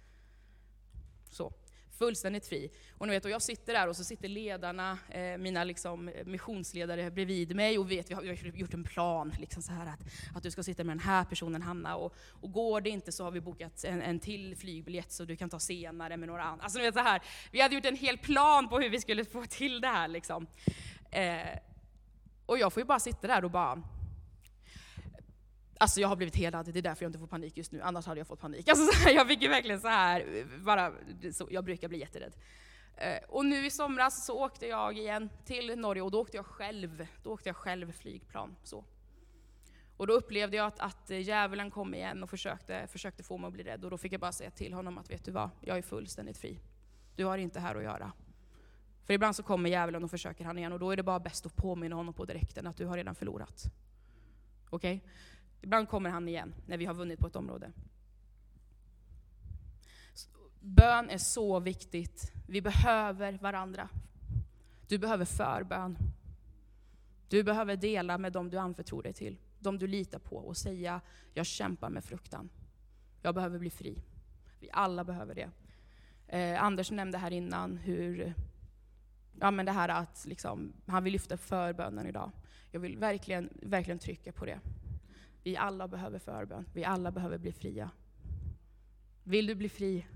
Så. 1.31 1.53
Fullständigt 1.99 2.47
fri. 2.47 2.71
Och, 2.99 3.07
ni 3.07 3.13
vet, 3.13 3.25
och 3.25 3.31
jag 3.31 3.43
sitter 3.43 3.73
där 3.73 3.89
och 3.89 3.97
så 3.97 4.05
sitter 4.05 4.29
ledarna, 4.29 4.99
eh, 5.11 5.39
mina 5.39 5.65
liksom, 5.65 6.09
eh, 6.09 6.27
missionsledare 6.27 7.11
bredvid 7.11 7.57
mig 7.57 7.79
och 7.79 7.91
vet, 7.91 8.11
vi 8.11 8.15
har, 8.15 8.23
vi 8.23 8.29
har 8.29 8.37
gjort 8.37 8.75
en 8.75 8.85
plan, 8.85 9.35
liksom 9.39 9.63
så 9.63 9.73
här 9.73 9.87
att, 9.87 10.01
att 10.37 10.43
du 10.43 10.51
ska 10.51 10.63
sitta 10.63 10.85
med 10.85 10.97
den 10.97 11.05
här 11.05 11.25
personen 11.25 11.63
Hanna, 11.63 11.97
och, 11.97 12.15
och 12.41 12.53
går 12.53 12.81
det 12.81 12.91
inte 12.91 13.13
så 13.13 13.25
har 13.25 13.31
vi 13.31 13.41
bokat 13.41 13.85
en, 13.85 14.03
en 14.03 14.21
till 14.21 14.57
flygbiljett 14.57 15.13
så 15.13 15.25
du 15.25 15.37
kan 15.37 15.51
ta 15.51 15.59
senare 15.59 16.17
med 16.17 16.29
några 16.29 16.43
andra. 16.43 16.65
Alltså, 16.65 16.79
ni 16.79 16.85
vet, 16.85 16.95
så 16.95 17.01
här, 17.01 17.23
vi 17.53 17.61
hade 17.61 17.75
gjort 17.75 17.85
en 17.85 17.97
hel 17.97 18.19
plan 18.19 18.69
på 18.69 18.79
hur 18.79 18.91
vi 18.91 19.01
skulle 19.01 19.25
få 19.25 19.47
till 19.47 19.81
det 19.81 19.89
här. 19.89 20.09
Liksom. 20.09 20.47
Eh, 21.11 21.59
och 22.47 22.59
jag 22.59 22.73
får 22.73 22.81
ju 22.81 22.87
bara 22.87 23.01
sitta 23.01 23.27
där 23.27 23.45
och 23.45 23.51
bara 23.51 23.83
Alltså 25.79 26.01
jag 26.01 26.09
har 26.09 26.17
blivit 26.17 26.37
helad, 26.37 26.73
det 26.73 26.79
är 26.81 26.83
därför 26.83 27.05
jag 27.05 27.09
inte 27.09 27.19
får 27.19 27.27
panik 27.27 27.57
just 27.57 27.73
nu, 27.73 27.83
annars 27.83 28.07
hade 28.07 28.21
jag 28.21 28.27
fått 28.27 28.41
panik. 28.41 28.69
Alltså 28.69 28.87
så 28.93 28.99
här, 28.99 29.15
jag 29.15 29.29
fick 29.29 29.43
ju 29.43 29.49
verkligen 29.49 29.81
så 29.81 29.89
här, 29.89 30.47
bara, 30.65 30.93
så, 31.33 31.49
jag 31.51 31.65
brukar 31.65 31.89
bli 31.89 31.99
jätterädd. 31.99 32.37
Eh, 32.97 33.19
och 33.29 33.47
nu 33.47 33.67
i 33.67 33.71
somras 33.71 34.27
så 34.27 34.45
åkte 34.45 34.67
jag 34.67 34.99
igen 34.99 35.31
till 35.45 35.79
Norge 35.79 36.03
och 36.03 36.11
då 36.11 36.21
åkte 36.21 36.37
jag 36.37 36.47
själv, 36.47 37.07
då 37.23 37.33
åkte 37.33 37.49
jag 37.49 37.57
själv 37.57 37.93
flygplan. 37.93 38.57
Så. 38.63 38.85
Och 39.97 40.07
då 40.07 40.13
upplevde 40.13 40.57
jag 40.57 40.67
att, 40.67 40.81
att 40.81 41.11
djävulen 41.11 41.71
kom 41.71 41.95
igen 41.95 42.23
och 42.23 42.31
försökte, 42.31 42.87
försökte 42.87 43.23
få 43.23 43.39
mig 43.39 43.49
att 43.49 43.55
bli 43.55 43.65
rädd. 43.65 43.85
Och 43.85 43.91
då 43.91 43.99
fick 43.99 44.13
jag 44.13 44.21
bara 44.21 44.33
säga 44.33 44.51
till 44.51 44.73
honom 44.73 44.99
att 44.99 45.11
vet 45.11 45.25
du 45.25 45.31
vad, 45.31 45.51
jag 45.61 45.79
är 45.79 45.83
fullständigt 45.83 46.39
fri. 46.39 46.61
Du 47.17 47.25
har 47.25 47.39
inte 47.39 47.61
här 47.61 47.75
att 47.75 47.83
göra. 47.83 48.13
För 49.05 49.15
ibland 49.15 49.37
så 49.37 49.43
kommer 49.43 49.71
djävulen 49.71 50.05
och 50.05 50.11
försöker 50.11 50.45
han 50.45 50.59
igen 50.59 50.73
och 50.73 50.79
då 50.79 50.91
är 50.91 50.97
det 50.97 51.03
bara 51.03 51.21
bäst 51.21 51.47
att 51.47 51.57
påminna 51.57 51.97
honom 51.97 52.15
på 52.15 52.25
direkten 52.25 52.67
att 52.67 52.77
du 52.77 52.87
har 52.87 52.97
redan 52.97 53.15
förlorat. 53.15 53.65
Okej? 54.71 54.97
Okay? 54.97 55.11
Ibland 55.61 55.89
kommer 55.89 56.11
han 56.11 56.29
igen 56.29 56.55
när 56.67 56.79
vi 56.79 56.85
har 56.85 56.95
vunnit 56.95 57.19
på 57.19 57.27
ett 57.27 57.37
område. 57.37 57.73
Bön 60.61 61.11
är 61.11 61.19
så 61.19 61.61
viktigt. 61.61 62.33
Vi 62.49 62.63
behöver 62.63 63.33
varandra. 63.33 63.89
Du 64.89 64.99
behöver 64.99 65.25
förbön. 65.25 65.99
Du 67.29 67.43
behöver 67.43 67.77
dela 67.77 68.19
med 68.19 68.33
dem 68.33 68.51
du 68.51 68.59
anförtror 68.59 69.03
dig 69.03 69.13
till, 69.13 69.39
de 69.59 69.79
du 69.79 69.87
litar 69.87 70.19
på 70.19 70.37
och 70.37 70.57
säga, 70.57 71.01
jag 71.35 71.47
kämpar 71.47 71.91
med 71.91 72.05
fruktan. 72.05 72.51
Jag 73.23 73.35
behöver 73.35 73.59
bli 73.59 73.71
fri. 73.71 74.03
Vi 74.61 74.71
alla 74.73 75.05
behöver 75.05 75.35
det. 75.35 75.51
Eh, 76.29 76.63
Anders 76.63 76.91
nämnde 76.91 77.19
här 77.19 77.31
innan 77.31 77.77
hur, 77.77 78.35
ja 79.41 79.51
men 79.51 79.67
det 79.67 79.73
här 79.73 79.89
att 79.89 80.25
liksom, 80.29 80.73
han 80.87 81.05
vill 81.05 81.13
lyfta 81.13 81.37
förbönen 81.37 82.07
idag. 82.07 82.31
Jag 82.71 82.81
vill 82.81 82.99
verkligen, 82.99 83.51
verkligen 83.63 83.99
trycka 83.99 84.33
på 84.33 84.47
det. 84.47 84.61
Vi 85.47 85.57
alla 85.57 85.89
behöver 85.89 86.19
förbön. 86.19 86.65
Vi 86.73 86.85
alla 86.85 87.11
behöver 87.11 87.39
bli 87.39 87.53
fria. 87.53 87.91
Vill 89.25 89.47
du 89.47 89.55
bli 89.55 89.69
fri? 89.69 90.07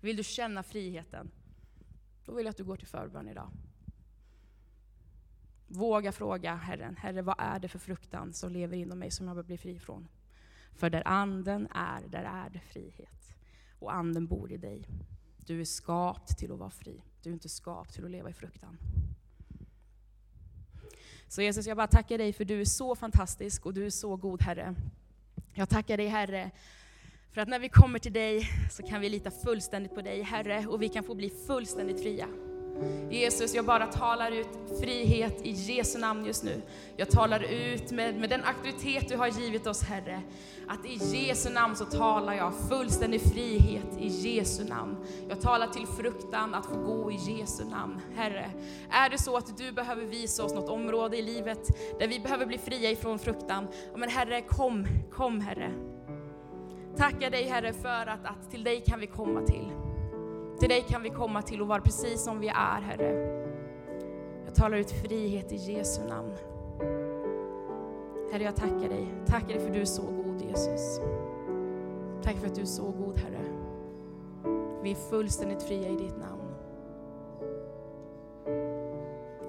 Vill 0.00 0.16
du 0.16 0.24
känna 0.24 0.62
friheten? 0.62 1.30
Då 2.24 2.34
vill 2.34 2.44
jag 2.44 2.50
att 2.50 2.56
du 2.56 2.64
går 2.64 2.76
till 2.76 2.86
förbön 2.86 3.28
idag. 3.28 3.50
Våga 5.68 6.12
fråga 6.12 6.54
Herren, 6.54 6.96
Herre 6.96 7.22
vad 7.22 7.34
är 7.38 7.58
det 7.58 7.68
för 7.68 7.78
fruktan 7.78 8.32
som 8.32 8.52
lever 8.52 8.76
inom 8.76 8.98
mig 8.98 9.10
som 9.10 9.26
jag 9.26 9.36
behöver 9.36 9.46
bli 9.46 9.58
fri 9.58 9.78
från? 9.78 10.08
För 10.74 10.90
där 10.90 11.02
anden 11.06 11.68
är, 11.74 12.08
där 12.08 12.24
är 12.24 12.50
det 12.50 12.60
frihet. 12.60 13.34
Och 13.78 13.94
anden 13.94 14.26
bor 14.26 14.52
i 14.52 14.56
dig. 14.56 14.88
Du 15.46 15.60
är 15.60 15.64
skapt 15.64 16.38
till 16.38 16.52
att 16.52 16.58
vara 16.58 16.70
fri. 16.70 17.02
Du 17.22 17.30
är 17.30 17.34
inte 17.34 17.48
skapt 17.48 17.94
till 17.94 18.04
att 18.04 18.10
leva 18.10 18.30
i 18.30 18.32
fruktan. 18.32 18.78
Så 21.32 21.42
Jesus, 21.42 21.66
jag 21.66 21.76
bara 21.76 21.86
tackar 21.86 22.18
dig 22.18 22.32
för 22.32 22.44
du 22.44 22.60
är 22.60 22.64
så 22.64 22.94
fantastisk 22.94 23.66
och 23.66 23.74
du 23.74 23.86
är 23.86 23.90
så 23.90 24.16
god 24.16 24.42
Herre. 24.42 24.74
Jag 25.54 25.68
tackar 25.68 25.96
dig 25.96 26.06
Herre, 26.06 26.50
för 27.30 27.40
att 27.40 27.48
när 27.48 27.58
vi 27.58 27.68
kommer 27.68 27.98
till 27.98 28.12
dig 28.12 28.48
så 28.70 28.82
kan 28.82 29.00
vi 29.00 29.08
lita 29.08 29.30
fullständigt 29.30 29.94
på 29.94 30.02
dig 30.02 30.22
Herre 30.22 30.66
och 30.66 30.82
vi 30.82 30.88
kan 30.88 31.04
få 31.04 31.14
bli 31.14 31.32
fullständigt 31.46 32.02
fria. 32.02 32.28
Jesus, 33.10 33.54
jag 33.54 33.64
bara 33.64 33.86
talar 33.86 34.30
ut 34.30 34.48
frihet 34.80 35.40
i 35.42 35.50
Jesu 35.50 35.98
namn 35.98 36.24
just 36.26 36.44
nu. 36.44 36.62
Jag 36.96 37.10
talar 37.10 37.42
ut 37.42 37.90
med, 37.90 38.20
med 38.20 38.30
den 38.30 38.44
auktoritet 38.44 39.08
du 39.08 39.16
har 39.16 39.28
givit 39.28 39.66
oss 39.66 39.82
Herre, 39.82 40.22
att 40.68 40.86
i 40.86 41.16
Jesu 41.16 41.50
namn 41.50 41.76
så 41.76 41.84
talar 41.84 42.34
jag 42.34 42.52
fullständig 42.68 43.20
frihet 43.20 43.98
i 43.98 44.06
Jesu 44.06 44.64
namn. 44.64 44.96
Jag 45.28 45.40
talar 45.40 45.66
till 45.66 45.86
fruktan 45.86 46.54
att 46.54 46.66
få 46.66 46.76
gå 46.76 47.12
i 47.12 47.16
Jesu 47.16 47.64
namn. 47.64 48.00
Herre, 48.14 48.50
är 48.90 49.10
det 49.10 49.18
så 49.18 49.36
att 49.36 49.58
du 49.58 49.72
behöver 49.72 50.04
visa 50.04 50.44
oss 50.44 50.54
något 50.54 50.70
område 50.70 51.16
i 51.16 51.22
livet 51.22 51.68
där 51.98 52.08
vi 52.08 52.20
behöver 52.20 52.46
bli 52.46 52.58
fria 52.58 52.90
ifrån 52.90 53.18
fruktan, 53.18 53.68
men 53.96 54.08
Herre 54.08 54.40
kom, 54.40 54.86
kom 55.12 55.40
Herre. 55.40 55.72
Tackar 56.96 57.30
dig 57.30 57.44
Herre 57.44 57.72
för 57.72 58.06
att, 58.06 58.24
att 58.24 58.50
till 58.50 58.64
dig 58.64 58.80
kan 58.80 59.00
vi 59.00 59.06
komma 59.06 59.42
till. 59.42 59.91
Till 60.58 60.68
dig 60.68 60.84
kan 60.88 61.02
vi 61.02 61.10
komma 61.10 61.42
till 61.42 61.60
och 61.60 61.68
vara 61.68 61.80
precis 61.80 62.22
som 62.22 62.40
vi 62.40 62.48
är, 62.48 62.80
Herre. 62.80 63.42
Jag 64.44 64.54
talar 64.54 64.76
ut 64.76 64.90
frihet 64.90 65.52
i 65.52 65.56
Jesu 65.56 66.02
namn. 66.08 66.32
Herre, 68.32 68.42
jag 68.42 68.56
tackar 68.56 68.88
dig. 68.88 69.14
Tackar 69.26 69.48
dig 69.48 69.58
för 69.58 69.66
att 69.66 69.74
du 69.74 69.80
är 69.80 69.84
så 69.84 70.02
god, 70.02 70.42
Jesus. 70.42 71.00
Tack 72.22 72.36
för 72.36 72.46
att 72.46 72.54
du 72.54 72.60
är 72.60 72.66
så 72.66 72.84
god, 72.84 73.18
Herre. 73.18 73.44
Vi 74.82 74.90
är 74.90 74.94
fullständigt 74.94 75.62
fria 75.62 75.88
i 75.88 75.96
ditt 75.96 76.16
namn. 76.18 76.54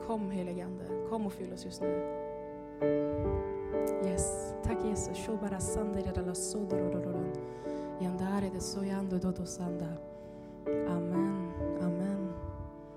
Kom 0.08 0.32
helige 0.32 0.66
Ande, 0.66 0.84
kom 1.10 1.26
och 1.26 1.34
fyll 1.34 1.54
oss 1.54 1.66
just 1.66 1.82
nu. 1.82 2.24
Yes, 4.06 4.54
tack 4.64 4.78
Jesus. 4.86 5.18
Shobara 5.18 5.60
sandere 5.60 6.12
dalla 6.16 6.36
sodoro 6.36 7.24
Yandare 8.02 8.50
de 8.50 8.60
soyando 8.60 9.20
dodo 9.20 9.46
sanda. 9.46 9.88
아멘. 10.68 11.33